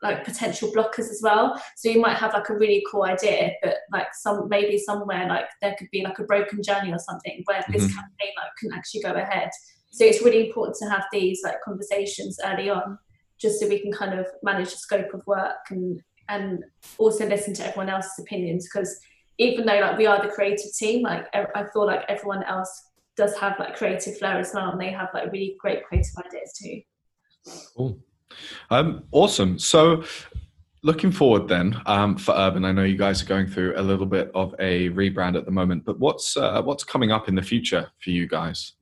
like 0.02 0.24
potential 0.24 0.72
blockers 0.72 1.10
as 1.10 1.20
well. 1.22 1.62
So 1.76 1.90
you 1.90 2.00
might 2.00 2.18
have 2.18 2.34
like 2.34 2.50
a 2.50 2.58
really 2.58 2.84
cool 2.90 3.04
idea, 3.04 3.52
but 3.62 3.78
like 3.92 4.08
some 4.14 4.48
maybe 4.48 4.78
somewhere 4.78 5.28
like 5.28 5.46
there 5.62 5.76
could 5.78 5.90
be 5.92 6.04
like 6.04 6.20
a 6.20 6.24
broken 6.24 6.64
journey 6.64 6.94
or 6.94 7.00
something 7.00 7.42
where 7.46 7.64
this 7.70 7.84
mm-hmm. 7.84 7.96
campaign 7.96 8.34
like 8.38 8.52
couldn't 8.60 8.78
actually 8.78 9.02
go 9.02 9.14
ahead. 9.14 9.50
So 9.92 10.06
it's 10.06 10.24
really 10.24 10.48
important 10.48 10.78
to 10.82 10.90
have 10.90 11.06
these 11.12 11.42
like 11.44 11.62
conversations 11.62 12.40
early 12.46 12.70
on, 12.70 12.98
just 13.40 13.60
so 13.60 13.68
we 13.68 13.80
can 13.80 13.92
kind 13.92 14.20
of 14.20 14.28
manage 14.44 14.72
the 14.72 14.78
scope 14.78 15.14
of 15.14 15.26
work 15.28 15.58
and 15.70 16.02
and 16.28 16.64
also 17.00 17.28
listen 17.28 17.56
to 17.56 17.66
everyone 17.66 17.90
else's 17.90 18.20
opinions 18.20 18.68
because 18.72 19.00
even 19.40 19.66
though 19.66 19.80
like 19.80 19.98
we 19.98 20.06
are 20.06 20.22
the 20.22 20.30
creative 20.32 20.72
team 20.78 21.02
like 21.02 21.26
i 21.34 21.66
feel 21.74 21.88
like 21.88 22.06
everyone 22.08 22.44
else 22.44 22.90
does 23.20 23.38
have 23.38 23.60
like 23.60 23.76
creative 23.76 24.18
flair 24.18 24.40
as 24.40 24.52
well 24.54 24.72
and 24.72 24.80
they 24.80 24.90
have 24.90 25.10
like 25.14 25.32
really 25.32 25.56
great 25.60 25.84
creative 25.84 26.14
ideas 26.26 26.54
too. 26.54 26.82
Cool. 27.76 28.00
Um, 28.70 29.04
awesome. 29.12 29.60
So 29.60 30.04
looking 30.84 31.12
forward 31.12 31.50
then 31.50 31.76
um, 31.88 32.16
for 32.16 32.34
urban 32.36 32.64
i 32.64 32.72
know 32.72 32.86
you 32.86 32.96
guys 32.96 33.22
are 33.22 33.26
going 33.26 33.46
through 33.46 33.74
a 33.76 33.82
little 33.82 34.06
bit 34.06 34.32
of 34.34 34.56
a 34.60 34.90
rebrand 34.92 35.36
at 35.36 35.44
the 35.44 35.52
moment 35.52 35.84
but 35.84 36.00
what's 36.00 36.38
uh, 36.38 36.62
what's 36.62 36.86
coming 36.86 37.12
up 37.12 37.28
in 37.28 37.36
the 37.36 37.42
future 37.42 37.92
for 38.02 38.12
you 38.12 38.26
guys 38.26 38.76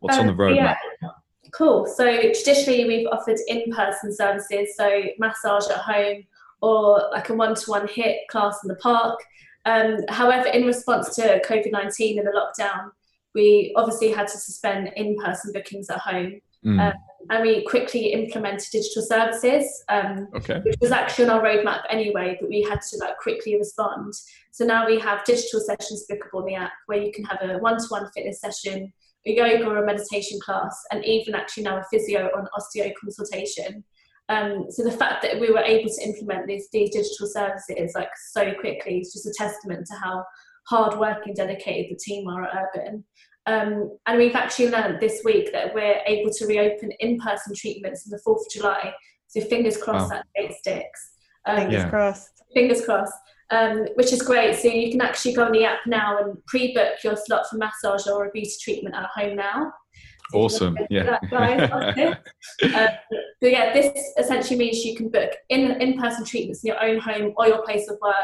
what's 0.00 0.16
um, 0.16 0.22
on 0.22 0.26
the 0.26 0.32
um, 0.32 0.38
roadmap 0.38 0.76
yeah. 1.02 1.08
Cool. 1.52 1.86
So 1.86 2.04
traditionally, 2.04 2.86
we've 2.86 3.08
offered 3.10 3.38
in-person 3.48 4.14
services, 4.14 4.76
so 4.76 5.02
massage 5.18 5.68
at 5.68 5.78
home, 5.78 6.24
or 6.62 7.08
like 7.12 7.28
a 7.28 7.34
one-to-one 7.34 7.88
HIIT 7.88 8.26
class 8.28 8.58
in 8.62 8.68
the 8.68 8.76
park. 8.76 9.20
Um, 9.64 9.98
however, 10.08 10.48
in 10.48 10.64
response 10.64 11.14
to 11.16 11.42
COVID 11.44 11.72
19 11.72 12.18
and 12.18 12.26
the 12.26 12.32
lockdown, 12.32 12.90
we 13.34 13.72
obviously 13.76 14.10
had 14.10 14.28
to 14.28 14.38
suspend 14.38 14.92
in 14.96 15.16
person 15.16 15.52
bookings 15.52 15.90
at 15.90 15.98
home. 15.98 16.40
Mm. 16.64 16.80
Um, 16.80 16.92
and 17.28 17.42
we 17.42 17.64
quickly 17.64 18.12
implemented 18.12 18.70
digital 18.72 19.02
services, 19.02 19.84
um, 19.88 20.28
okay. 20.34 20.60
which 20.64 20.76
was 20.80 20.90
actually 20.90 21.26
on 21.26 21.30
our 21.30 21.42
roadmap 21.42 21.82
anyway, 21.90 22.36
but 22.40 22.48
we 22.48 22.62
had 22.62 22.80
to 22.80 22.96
like 22.98 23.18
quickly 23.18 23.56
respond. 23.56 24.14
So 24.50 24.64
now 24.64 24.86
we 24.86 24.98
have 24.98 25.24
digital 25.24 25.60
sessions 25.60 26.06
bookable 26.10 26.40
on 26.40 26.46
the 26.46 26.54
app 26.54 26.72
where 26.86 26.98
you 26.98 27.12
can 27.12 27.24
have 27.24 27.42
a 27.42 27.58
one 27.58 27.78
to 27.78 27.86
one 27.88 28.10
fitness 28.14 28.40
session, 28.40 28.92
a 29.26 29.32
yoga 29.32 29.66
or 29.66 29.82
a 29.82 29.86
meditation 29.86 30.38
class, 30.40 30.78
and 30.90 31.04
even 31.04 31.34
actually 31.34 31.64
now 31.64 31.78
a 31.78 31.84
physio 31.90 32.28
or 32.32 32.40
an 32.40 32.48
osteo 32.58 32.92
consultation. 33.00 33.84
Um, 34.28 34.66
so 34.70 34.84
the 34.84 34.92
fact 34.92 35.22
that 35.22 35.40
we 35.40 35.50
were 35.50 35.60
able 35.60 35.90
to 35.90 36.02
implement 36.04 36.46
these, 36.46 36.68
these 36.72 36.90
digital 36.90 37.26
services 37.26 37.92
like 37.96 38.10
so 38.32 38.54
quickly 38.54 39.00
is 39.00 39.12
just 39.12 39.26
a 39.26 39.34
testament 39.36 39.86
to 39.86 39.94
how 39.96 40.24
hard 40.68 40.98
working, 40.98 41.34
dedicated 41.34 41.90
the 41.90 42.00
team 42.00 42.28
are 42.28 42.44
at 42.44 42.68
Urban. 42.76 43.04
Um, 43.46 43.98
and 44.06 44.18
we've 44.18 44.36
actually 44.36 44.70
learned 44.70 45.00
this 45.00 45.22
week 45.24 45.50
that 45.52 45.74
we're 45.74 46.00
able 46.06 46.30
to 46.30 46.46
reopen 46.46 46.92
in-person 47.00 47.54
treatments 47.56 48.06
on 48.06 48.10
the 48.10 48.22
4th 48.24 48.46
of 48.46 48.52
July. 48.52 48.94
So 49.26 49.40
fingers 49.40 49.76
crossed 49.76 50.10
wow. 50.10 50.18
that 50.18 50.26
date 50.36 50.56
sticks. 50.56 51.12
Um, 51.46 51.56
fingers 51.56 51.74
yeah. 51.74 51.90
crossed. 51.90 52.42
Fingers 52.54 52.84
crossed. 52.84 53.12
Um, 53.52 53.86
which 53.96 54.12
is 54.12 54.22
great. 54.22 54.54
So 54.56 54.68
you 54.68 54.92
can 54.92 55.00
actually 55.00 55.34
go 55.34 55.44
on 55.44 55.50
the 55.50 55.64
app 55.64 55.80
now 55.84 56.18
and 56.18 56.38
pre-book 56.46 57.02
your 57.02 57.16
slot 57.16 57.46
for 57.50 57.56
massage 57.56 58.06
or 58.06 58.26
a 58.26 58.30
beauty 58.30 58.52
treatment 58.62 58.94
at 58.94 59.06
home 59.06 59.34
now. 59.34 59.72
Awesome. 60.32 60.76
Yeah. 60.88 61.18
um, 61.32 62.88
but 63.40 63.50
yeah, 63.50 63.72
this 63.72 63.92
essentially 64.18 64.58
means 64.58 64.84
you 64.84 64.94
can 64.94 65.08
book 65.08 65.32
in 65.48 65.80
in-person 65.80 66.24
treatments 66.24 66.62
in 66.62 66.68
your 66.68 66.82
own 66.82 66.98
home 66.98 67.32
or 67.36 67.48
your 67.48 67.62
place 67.64 67.88
of 67.90 67.98
work, 68.02 68.14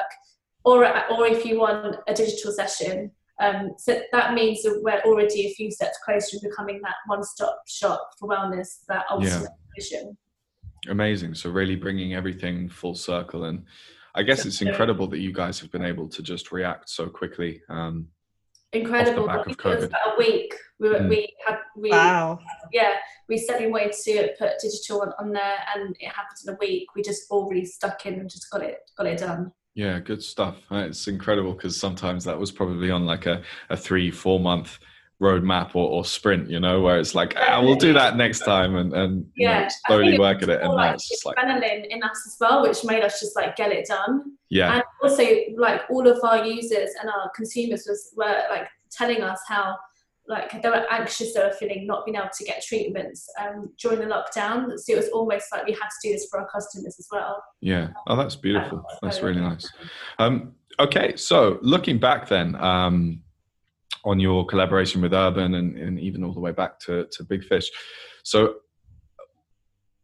or 0.65 0.85
or 1.13 1.27
if 1.27 1.45
you 1.45 1.61
want 1.61 1.97
a 2.07 2.15
digital 2.15 2.53
session. 2.53 3.11
Um, 3.41 3.73
so 3.79 4.01
that 4.13 4.35
means 4.35 4.63
that 4.63 4.81
we're 4.83 5.01
already 5.01 5.47
a 5.47 5.55
few 5.55 5.71
steps 5.71 5.99
closer 6.05 6.39
to 6.39 6.49
becoming 6.49 6.81
that 6.83 6.95
one-stop 7.07 7.61
shop 7.69 8.09
for 8.19 8.29
wellness, 8.29 8.79
that 8.89 9.05
ultimate 9.11 9.51
yeah. 9.91 10.03
Amazing. 10.89 11.35
So 11.35 11.51
really 11.51 11.77
bringing 11.77 12.15
everything 12.15 12.69
full 12.69 12.95
circle, 12.95 13.45
and 13.45 13.65
I 14.17 14.23
guess 14.23 14.47
it's 14.47 14.63
incredible 14.63 15.07
that 15.09 15.19
you 15.19 15.33
guys 15.33 15.61
have 15.61 15.71
been 15.71 15.85
able 15.85 16.09
to 16.09 16.23
just 16.23 16.51
react 16.51 16.89
so 16.89 17.07
quickly. 17.07 17.61
Um, 17.69 18.09
incredible. 18.73 19.29
Off 19.29 19.45
the 19.47 19.55
back 19.55 19.65
of 19.65 19.91
COVID. 19.91 19.93
a 19.93 20.19
week. 20.19 20.55
We 20.79 20.89
were, 20.89 21.01
mm. 21.01 21.09
we 21.09 21.35
had 21.47 21.59
we 21.77 21.91
wow. 21.91 22.39
yeah 22.73 22.95
we 23.29 23.39
said 23.39 23.61
we 23.61 23.69
wanted 23.69 23.93
to 23.93 24.35
put 24.39 24.59
digital 24.61 25.03
on, 25.03 25.13
on 25.19 25.33
there, 25.33 25.59
and 25.75 25.97
it 26.01 26.09
happened 26.09 26.39
in 26.47 26.55
a 26.55 26.57
week. 26.59 26.89
We 26.95 27.03
just 27.03 27.25
all 27.31 27.49
really 27.49 27.65
stuck 27.65 28.05
in 28.07 28.15
and 28.15 28.29
just 28.29 28.51
got 28.51 28.63
it 28.63 28.79
got 28.97 29.07
it 29.07 29.19
done. 29.19 29.53
Yeah, 29.75 29.99
good 30.01 30.23
stuff. 30.23 30.57
It's 30.71 31.07
incredible 31.07 31.53
because 31.53 31.79
sometimes 31.79 32.25
that 32.25 32.39
was 32.39 32.51
probably 32.51 32.91
on 32.91 33.05
like 33.05 33.27
a, 33.27 33.43
a 33.69 33.77
three 33.77 34.11
four 34.11 34.41
month 34.41 34.79
roadmap 35.21 35.75
or, 35.75 35.89
or 35.89 36.05
sprint, 36.05 36.51
you 36.51 36.61
know, 36.61 36.81
where 36.81 36.99
it's 36.99 37.15
like, 37.15 37.35
ah, 37.37 37.61
we'll 37.63 37.77
do 37.77 37.93
that 37.95 38.17
next 38.17 38.41
time 38.41 38.77
and, 38.77 38.93
and 38.93 39.27
yeah, 39.37 39.63
know, 39.63 39.69
slowly 39.87 40.19
work 40.19 40.43
at 40.43 40.49
it. 40.49 40.61
And 40.61 40.73
like, 40.73 40.95
it's 40.95 41.09
just 41.09 41.25
like 41.25 41.37
adrenaline 41.37 41.87
in 41.89 42.03
us 42.03 42.23
as 42.27 42.37
well, 42.41 42.63
which 42.63 42.85
made 42.85 43.03
us 43.03 43.21
just 43.21 43.35
like 43.35 43.57
get 43.57 43.73
it 43.73 43.87
done. 43.87 44.37
Yeah. 44.51 44.75
And 44.75 44.83
also 45.03 45.25
like 45.57 45.83
all 45.91 46.07
of 46.07 46.23
our 46.23 46.45
users 46.45 46.91
and 47.01 47.09
our 47.09 47.31
consumers 47.35 47.87
was 47.89 48.13
were 48.17 48.43
like 48.51 48.69
telling 48.91 49.23
us 49.23 49.41
how 49.49 49.77
like 50.29 50.61
they 50.61 50.69
were 50.69 50.85
anxious 50.91 51.35
they 51.35 51.41
were 51.41 51.53
feeling 51.53 51.87
not 51.87 52.05
being 52.05 52.17
able 52.17 52.29
to 52.37 52.45
get 52.45 52.63
treatments 52.65 53.29
um, 53.41 53.71
during 53.81 54.01
the 54.01 54.07
lockdown 54.07 54.77
so 54.77 54.93
it 54.93 54.97
was 54.97 55.09
almost 55.11 55.47
like 55.53 55.65
we 55.67 55.73
had 55.73 55.89
to 55.89 56.09
do 56.09 56.13
this 56.13 56.27
for 56.29 56.41
our 56.41 56.49
customers 56.49 56.97
as 56.99 57.07
well 57.13 57.43
yeah 57.61 57.89
oh 58.09 58.17
that's 58.17 58.35
beautiful 58.35 58.85
that's 59.03 59.21
really 59.21 59.41
nice 59.41 59.71
um, 60.19 60.53
okay 60.81 61.15
so 61.17 61.59
looking 61.63 61.99
back 61.99 62.29
then 62.29 62.57
um, 62.57 63.21
on 64.05 64.21
your 64.21 64.47
collaboration 64.47 65.01
with 65.01 65.13
Urban 65.13 65.55
and, 65.55 65.77
and 65.79 65.99
even 66.01 66.25
all 66.25 66.33
the 66.33 66.41
way 66.41 66.53
back 66.53 66.79
to, 66.81 67.07
to 67.13 67.25
Big 67.25 67.45
Fish. 67.45 67.71
So, 68.23 68.57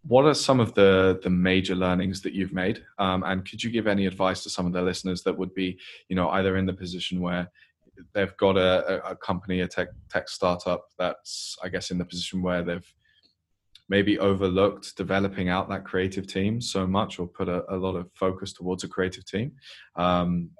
what 0.05 0.25
are 0.25 0.35
some 0.35 0.59
of 0.59 0.75
the 0.75 1.21
the 1.23 1.31
major 1.31 1.77
learnings 1.77 2.23
that 2.23 2.33
you've 2.33 2.53
made? 2.53 2.85
Um, 2.99 3.23
and 3.23 3.49
could 3.49 3.63
you 3.63 3.71
give 3.71 3.87
any 3.87 4.07
advice 4.07 4.43
to 4.43 4.51
some 4.51 4.67
of 4.67 4.73
the 4.73 4.83
listeners 4.83 5.23
that 5.23 5.37
would 5.39 5.55
be, 5.55 5.79
you 6.09 6.17
know, 6.17 6.29
either 6.31 6.57
in 6.57 6.67
the 6.67 6.73
position 6.73 7.21
where 7.21 7.49
they've 8.13 8.37
got 8.37 8.57
a, 8.57 9.11
a 9.11 9.17
company, 9.17 9.61
a 9.61 9.69
tech 9.69 9.89
tech 10.11 10.29
startup 10.29 10.87
that's, 10.99 11.57
I 11.63 11.69
guess, 11.69 11.91
in 11.91 11.99
the 11.99 12.05
position 12.05 12.43
where 12.43 12.63
they've 12.63 12.95
maybe 13.89 14.19
overlooked 14.19 14.97
developing 14.97 15.49
out 15.49 15.69
that 15.69 15.85
creative 15.85 16.27
team 16.27 16.61
so 16.61 16.87
much 16.87 17.19
or 17.19 17.27
put 17.27 17.49
a, 17.49 17.63
a 17.73 17.77
lot 17.77 17.95
of 17.95 18.11
focus 18.15 18.53
towards 18.53 18.85
a 18.85 18.89
creative 18.89 19.25
team 19.27 19.53
um, 19.97 20.51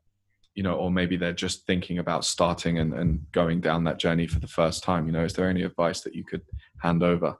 you 0.55 0.63
know, 0.63 0.75
or 0.75 0.91
maybe 0.91 1.17
they're 1.17 1.33
just 1.33 1.67
thinking 1.67 1.99
about 1.99 2.25
starting 2.25 2.79
and, 2.79 2.93
and 2.93 3.25
going 3.33 3.61
down 3.61 3.85
that 3.85 3.99
journey 3.99 4.27
for 4.27 4.39
the 4.41 4.47
first 4.47 4.83
time, 4.83 5.07
you 5.07 5.13
know, 5.13 5.25
is 5.25 5.33
there 5.33 5.49
any 5.49 5.63
advice 5.63 6.03
that 6.03 6.15
you 6.15 6.25
could 6.25 6.43
hand 6.79 7.03
over? 7.03 7.37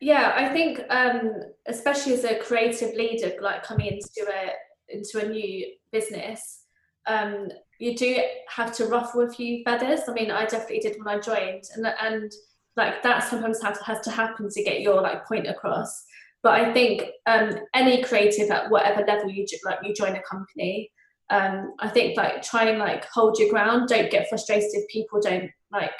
Yeah, 0.00 0.32
I 0.36 0.48
think 0.48 0.80
um, 0.90 1.32
especially 1.66 2.14
as 2.14 2.24
a 2.24 2.38
creative 2.38 2.94
leader, 2.94 3.32
like 3.40 3.64
coming 3.64 3.86
into 3.86 4.30
a 4.30 4.50
into 4.88 5.18
a 5.18 5.28
new 5.28 5.66
business, 5.92 6.64
um, 7.06 7.48
you 7.78 7.96
do 7.96 8.22
have 8.48 8.74
to 8.76 8.86
ruffle 8.86 9.22
a 9.22 9.30
few 9.30 9.62
feathers. 9.64 10.00
I 10.08 10.12
mean, 10.12 10.30
I 10.30 10.46
definitely 10.46 10.78
did 10.80 10.96
when 11.02 11.16
I 11.16 11.20
joined, 11.20 11.64
and 11.74 11.86
and 12.00 12.32
like 12.76 13.02
that 13.02 13.24
sometimes 13.24 13.60
has, 13.62 13.78
has 13.80 14.00
to 14.02 14.10
happen 14.10 14.48
to 14.48 14.62
get 14.62 14.80
your 14.80 15.02
like 15.02 15.26
point 15.26 15.48
across. 15.48 16.04
But 16.44 16.52
I 16.52 16.72
think 16.72 17.02
um, 17.26 17.56
any 17.74 18.02
creative 18.02 18.50
at 18.50 18.70
whatever 18.70 19.04
level 19.04 19.28
you 19.28 19.44
like 19.64 19.80
you 19.82 19.92
join 19.92 20.14
a 20.14 20.22
company, 20.22 20.92
um, 21.30 21.74
I 21.78 21.88
think 21.88 22.16
like 22.16 22.42
try 22.42 22.64
and 22.64 22.78
like 22.78 23.04
hold 23.06 23.38
your 23.38 23.50
ground. 23.50 23.88
Don't 23.88 24.10
get 24.10 24.28
frustrated 24.28 24.70
if 24.72 24.88
people 24.88 25.20
don't 25.20 25.50
like 25.70 25.92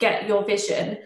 get 0.00 0.26
your 0.26 0.44
vision 0.44 0.98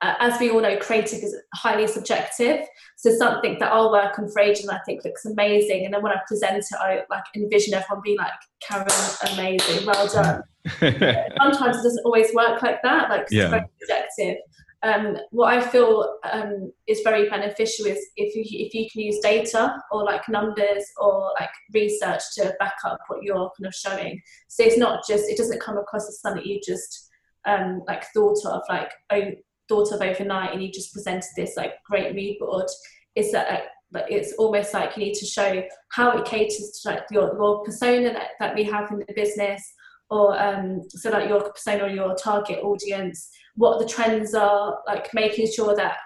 uh, 0.00 0.14
as 0.20 0.38
we 0.38 0.50
all 0.50 0.60
know, 0.60 0.76
creative 0.76 1.22
is 1.24 1.36
highly 1.54 1.86
subjective. 1.88 2.64
So 2.96 3.10
something 3.16 3.58
that 3.58 3.72
I'll 3.72 3.90
work 3.90 4.18
on 4.18 4.28
for 4.30 4.40
ages 4.40 4.64
and 4.64 4.70
I 4.70 4.80
think 4.86 5.04
looks 5.04 5.24
amazing, 5.24 5.84
and 5.84 5.94
then 5.94 6.02
when 6.02 6.12
I 6.12 6.20
present 6.26 6.58
it, 6.58 6.78
I 6.78 7.02
like 7.10 7.24
envision 7.34 7.74
everyone 7.74 8.02
being 8.04 8.18
like, 8.18 8.30
"Karen, 8.62 8.86
amazing, 9.32 9.86
well 9.86 10.06
done." 10.06 10.42
Sometimes 10.78 11.78
it 11.78 11.82
doesn't 11.82 12.04
always 12.04 12.32
work 12.32 12.62
like 12.62 12.80
that. 12.82 13.10
Like 13.10 13.26
yeah. 13.30 13.42
it's 13.42 13.50
very 13.50 13.64
subjective. 13.80 14.36
Um, 14.82 15.16
what 15.30 15.52
I 15.52 15.60
feel 15.60 16.18
um, 16.30 16.72
is 16.86 17.00
very 17.02 17.28
beneficial 17.28 17.86
is 17.86 17.98
if 18.16 18.36
you 18.36 18.44
if 18.46 18.74
you 18.74 18.88
can 18.90 19.00
use 19.00 19.18
data 19.20 19.76
or 19.90 20.04
like 20.04 20.28
numbers 20.28 20.84
or 20.98 21.32
like 21.38 21.50
research 21.74 22.22
to 22.36 22.54
back 22.60 22.76
up 22.84 22.98
what 23.08 23.22
you're 23.22 23.50
kind 23.58 23.66
of 23.66 23.74
showing. 23.74 24.20
So 24.46 24.62
it's 24.62 24.78
not 24.78 25.02
just 25.08 25.28
it 25.28 25.36
doesn't 25.36 25.60
come 25.60 25.78
across 25.78 26.08
as 26.08 26.20
something 26.20 26.44
you 26.44 26.60
just 26.64 27.10
um, 27.44 27.82
like 27.88 28.04
thought 28.14 28.38
of 28.46 28.62
like 28.68 28.92
oh 29.10 29.30
thought 29.68 29.92
of 29.92 30.00
overnight 30.00 30.52
and 30.52 30.62
you 30.62 30.70
just 30.70 30.92
presented 30.92 31.28
this 31.36 31.56
like 31.56 31.72
great 31.84 32.38
board 32.38 32.66
is 33.14 33.32
that 33.32 33.64
like, 33.92 34.04
it's 34.08 34.32
almost 34.34 34.74
like 34.74 34.96
you 34.96 35.04
need 35.04 35.14
to 35.14 35.26
show 35.26 35.62
how 35.90 36.16
it 36.16 36.24
caters 36.24 36.80
to 36.82 36.90
like 36.90 37.02
your, 37.10 37.34
your 37.36 37.64
persona 37.64 38.12
that, 38.12 38.28
that 38.38 38.54
we 38.54 38.62
have 38.64 38.90
in 38.90 38.98
the 38.98 39.14
business 39.14 39.72
or 40.10 40.40
um, 40.40 40.82
so 40.88 41.10
like 41.10 41.28
your 41.28 41.42
persona 41.50 41.84
or 41.84 41.88
your 41.88 42.14
target 42.14 42.60
audience 42.62 43.30
what 43.56 43.78
the 43.78 43.86
trends 43.86 44.34
are 44.34 44.78
like 44.86 45.12
making 45.12 45.50
sure 45.50 45.74
that 45.74 45.96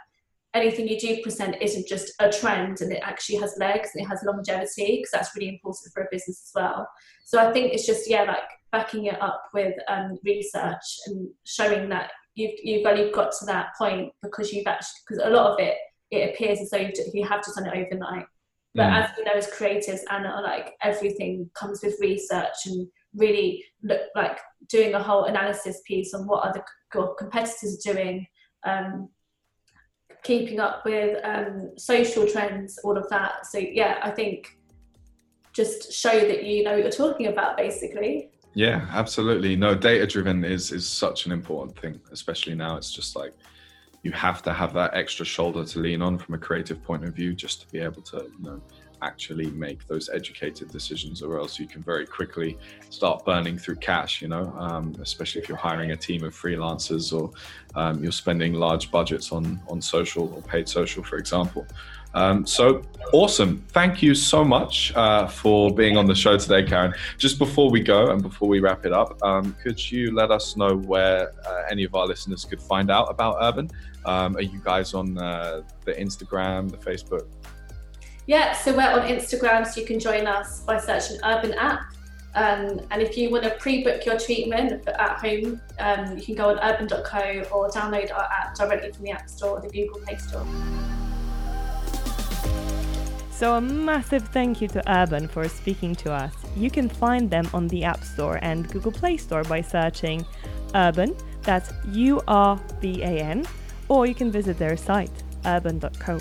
anything 0.55 0.87
you 0.87 0.99
do 0.99 1.23
present 1.23 1.57
isn't 1.61 1.87
just 1.87 2.13
a 2.19 2.31
trend 2.31 2.81
and 2.81 2.93
it 2.93 3.01
actually 3.03 3.37
has 3.37 3.55
legs 3.59 3.91
and 3.95 4.05
it 4.05 4.09
has 4.09 4.23
longevity 4.25 4.97
because 4.97 5.11
that's 5.13 5.35
really 5.37 5.49
important 5.49 5.93
for 5.95 6.03
a 6.03 6.09
business 6.11 6.43
as 6.49 6.53
well 6.55 6.89
so 7.25 7.39
i 7.39 7.53
think 7.53 7.73
it's 7.73 7.87
just 7.87 8.09
yeah 8.09 8.23
like 8.23 8.43
backing 8.71 9.07
it 9.07 9.21
up 9.21 9.45
with 9.53 9.75
um, 9.89 10.19
research 10.25 10.99
and 11.07 11.29
showing 11.45 11.89
that 11.89 12.11
you've 12.35 12.59
you've 12.63 12.87
only 12.87 13.11
got 13.13 13.31
to 13.31 13.45
that 13.45 13.69
point 13.79 14.11
because 14.23 14.53
you've 14.53 14.67
actually 14.67 15.01
because 15.07 15.23
a 15.25 15.31
lot 15.31 15.53
of 15.53 15.59
it 15.59 15.77
it 16.13 16.31
appears 16.31 16.61
as 16.61 16.71
though 16.71 16.91
you 17.13 17.27
have 17.27 17.43
just 17.43 17.57
done 17.57 17.67
it 17.67 17.87
overnight. 17.87 18.27
But 18.75 18.85
mm. 18.85 19.03
as 19.03 19.11
we 19.17 19.25
know 19.25 19.33
as 19.33 19.49
creatives, 19.49 20.01
and 20.11 20.25
like 20.45 20.75
everything 20.83 21.51
comes 21.55 21.81
with 21.83 21.97
research 22.01 22.55
and 22.67 22.87
really 23.15 23.65
look 23.83 24.03
like 24.15 24.39
doing 24.69 24.95
a 24.95 25.03
whole 25.03 25.25
analysis 25.25 25.81
piece 25.87 26.15
on 26.15 26.27
what 26.27 26.49
other 26.49 26.65
competitors 27.19 27.85
are 27.87 27.93
doing, 27.93 28.27
um, 28.65 29.09
keeping 30.23 30.61
up 30.61 30.85
with 30.85 31.19
um, 31.25 31.71
social 31.77 32.27
trends, 32.27 32.79
all 32.85 32.97
of 32.97 33.09
that. 33.11 33.47
So 33.47 33.59
yeah, 33.59 33.99
I 34.03 34.11
think 34.11 34.59
just 35.53 35.93
show 35.93 36.19
that 36.19 36.45
you 36.45 36.65
know 36.65 36.73
what 36.73 36.83
you're 36.83 36.91
talking 36.91 37.27
about, 37.27 37.57
basically. 37.57 38.31
Yeah, 38.55 38.87
absolutely. 38.91 39.57
No, 39.57 39.75
data 39.75 40.07
driven 40.07 40.45
is 40.45 40.73
is 40.73 40.87
such 40.87 41.27
an 41.27 41.33
important 41.33 41.79
thing, 41.79 42.01
especially 42.11 42.55
now. 42.55 42.77
It's 42.77 42.93
just 42.93 43.17
like 43.17 43.33
you 44.03 44.13
have 44.13 44.43
to 44.43 44.53
have 44.53 44.73
that 44.75 44.95
extra 44.95 45.25
shoulder 45.25 45.65
to 45.65 45.79
lean 45.79 46.03
on 46.03 46.19
from 46.19 46.35
a 46.35 46.39
creative 46.39 46.83
point 46.83 47.05
of 47.05 47.15
view, 47.15 47.35
just 47.35 47.63
to 47.63 47.69
be 47.69 47.79
able 47.79 48.03
to, 48.03 48.31
you 48.39 48.45
know, 48.45 48.61
actually 49.03 49.51
make 49.51 49.87
those 49.87 50.09
educated 50.09 50.71
decisions, 50.71 51.23
or 51.23 51.39
else 51.39 51.59
you 51.59 51.67
can 51.67 51.83
very 51.83 52.07
quickly 52.07 52.59
start 52.91 53.25
burning 53.25 53.59
through 53.59 53.77
cash. 53.77 54.23
You 54.23 54.29
know, 54.29 54.55
um, 54.57 54.95
especially 55.01 55.43
if 55.43 55.49
you're 55.49 55.59
hiring 55.59 55.91
a 55.91 55.97
team 55.97 56.25
of 56.25 56.35
freelancers 56.35 57.13
or 57.13 57.31
um, 57.75 58.03
you're 58.03 58.13
spending 58.13 58.55
large 58.55 58.91
budgets 58.91 59.33
on 59.33 59.61
on 59.69 59.81
social 59.83 60.33
or 60.35 60.43
paid 60.43 60.69
social, 60.69 61.03
for 61.03 61.17
example. 61.17 61.67
Um, 62.15 62.47
so 62.47 62.83
awesome. 63.13 63.65
Thank 63.69 64.03
you 64.03 64.15
so 64.15 64.45
much 64.45 64.95
uh, 64.95 65.27
for 65.27 65.75
being 65.75 65.97
on 65.97 66.07
the 66.07 66.15
show 66.15 66.37
today, 66.37 66.63
Karen. 66.63 66.93
Just 67.19 67.39
before 67.39 67.71
we 67.71 67.81
go 67.81 68.11
and 68.11 68.23
before 68.23 68.49
we 68.49 68.61
wrap 68.61 68.85
it 68.85 68.93
up, 68.93 69.23
um, 69.23 69.57
could 69.63 69.91
you 69.91 70.15
let 70.15 70.31
us 70.31 70.57
know 70.57 70.77
where 70.77 71.33
uh, 71.47 71.63
any 71.71 71.85
of 71.85 71.95
our 71.95 72.07
listeners 72.07 72.45
could 72.45 72.61
find 72.61 72.91
out 72.91 73.11
about 73.11 73.39
Urban? 73.41 73.71
Um, 74.05 74.37
are 74.37 74.43
you 74.43 74.61
guys 74.63 74.95
on 74.95 75.17
uh, 75.17 75.63
the 75.85 75.93
Instagram, 75.93 76.71
the 76.71 76.77
Facebook? 76.77 77.27
Yeah, 78.27 78.53
so 78.53 78.75
we're 78.77 78.89
on 78.89 79.09
Instagram, 79.09 79.67
so 79.67 79.81
you 79.81 79.87
can 79.87 79.99
join 79.99 80.27
us 80.27 80.61
by 80.61 80.79
searching 80.79 81.19
Urban 81.25 81.55
App. 81.55 81.81
Um, 82.35 82.81
and 82.91 83.03
if 83.03 83.19
you 83.19 83.31
want 83.31 83.45
to 83.45 83.51
pre-book 83.51 84.07
your 84.07 84.19
treatment 84.19 84.87
at 84.89 85.19
home, 85.19 85.61
um, 85.81 86.17
you 86.17 86.25
can 86.25 86.35
go 86.37 86.51
on 86.51 86.59
urban.co 86.61 87.45
or 87.53 87.69
download 87.69 88.13
our 88.15 88.25
app 88.25 88.55
directly 88.55 88.93
from 88.93 89.05
the 89.05 89.11
App 89.11 89.29
Store 89.29 89.59
or 89.59 89.61
the 89.61 89.69
Google 89.69 90.01
Play 90.01 90.17
Store. 90.17 90.47
So, 93.31 93.57
a 93.57 93.61
massive 93.61 94.29
thank 94.29 94.63
you 94.63 94.69
to 94.69 94.83
Urban 94.91 95.27
for 95.27 95.49
speaking 95.49 95.95
to 95.97 96.13
us. 96.13 96.33
You 96.57 96.71
can 96.71 96.89
find 96.89 97.29
them 97.29 97.51
on 97.53 97.67
the 97.69 97.83
App 97.83 98.05
Store 98.05 98.39
and 98.41 98.71
Google 98.71 98.93
Play 98.93 99.17
Store 99.17 99.43
by 99.43 99.61
searching 99.61 100.25
Urban, 100.75 101.17
that's 101.43 101.73
U 101.89 102.23
R 102.29 102.59
B 102.81 103.03
A 103.03 103.19
N, 103.19 103.45
or 103.89 104.07
you 104.07 104.15
can 104.15 104.31
visit 104.31 104.59
their 104.59 104.77
site, 104.77 105.11
urban.co. 105.45 106.21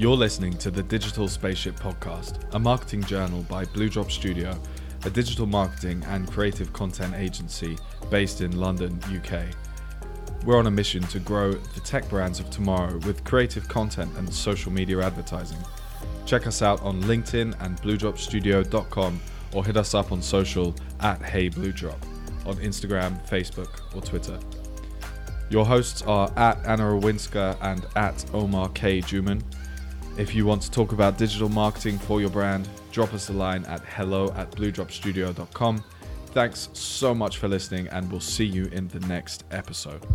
You're 0.00 0.16
listening 0.16 0.54
to 0.60 0.70
the 0.70 0.82
Digital 0.82 1.28
Spaceship 1.28 1.78
Podcast, 1.78 2.42
a 2.54 2.58
marketing 2.58 3.04
journal 3.04 3.42
by 3.50 3.66
Blue 3.66 3.90
Drop 3.90 4.10
Studio, 4.10 4.58
a 5.04 5.10
digital 5.10 5.44
marketing 5.44 6.02
and 6.06 6.26
creative 6.26 6.72
content 6.72 7.14
agency 7.16 7.76
based 8.10 8.40
in 8.40 8.58
London, 8.58 8.98
UK. 9.14 9.54
We're 10.46 10.56
on 10.56 10.68
a 10.68 10.70
mission 10.70 11.02
to 11.08 11.18
grow 11.18 11.52
the 11.52 11.80
tech 11.80 12.08
brands 12.08 12.40
of 12.40 12.48
tomorrow 12.48 12.96
with 13.04 13.24
creative 13.24 13.68
content 13.68 14.10
and 14.16 14.32
social 14.32 14.72
media 14.72 15.04
advertising. 15.04 15.58
Check 16.24 16.46
us 16.46 16.62
out 16.62 16.80
on 16.80 17.02
LinkedIn 17.02 17.54
and 17.60 17.76
bluedropstudio.com 17.82 19.20
or 19.52 19.66
hit 19.66 19.76
us 19.76 19.92
up 19.92 20.12
on 20.12 20.22
social 20.22 20.74
at 21.00 21.20
HeyBlueDrop 21.20 22.02
on 22.46 22.56
Instagram, 22.56 23.20
Facebook, 23.28 23.82
or 23.94 24.00
Twitter. 24.00 24.38
Your 25.50 25.66
hosts 25.66 26.00
are 26.00 26.32
at 26.38 26.56
Anna 26.64 26.84
Rawinska 26.84 27.58
and 27.60 27.86
at 27.96 28.24
Omar 28.32 28.70
K. 28.70 29.02
Juman. 29.02 29.42
If 30.16 30.34
you 30.34 30.44
want 30.44 30.62
to 30.62 30.70
talk 30.70 30.92
about 30.92 31.16
digital 31.16 31.48
marketing 31.48 31.98
for 31.98 32.20
your 32.20 32.30
brand, 32.30 32.68
drop 32.92 33.14
us 33.14 33.30
a 33.30 33.32
line 33.32 33.64
at 33.66 33.80
hello 33.84 34.32
at 34.32 34.50
bluedropstudio.com. 34.50 35.84
Thanks 36.26 36.68
so 36.72 37.14
much 37.14 37.38
for 37.38 37.48
listening, 37.48 37.88
and 37.88 38.10
we'll 38.10 38.20
see 38.20 38.44
you 38.44 38.66
in 38.66 38.88
the 38.88 39.00
next 39.00 39.44
episode. 39.50 40.06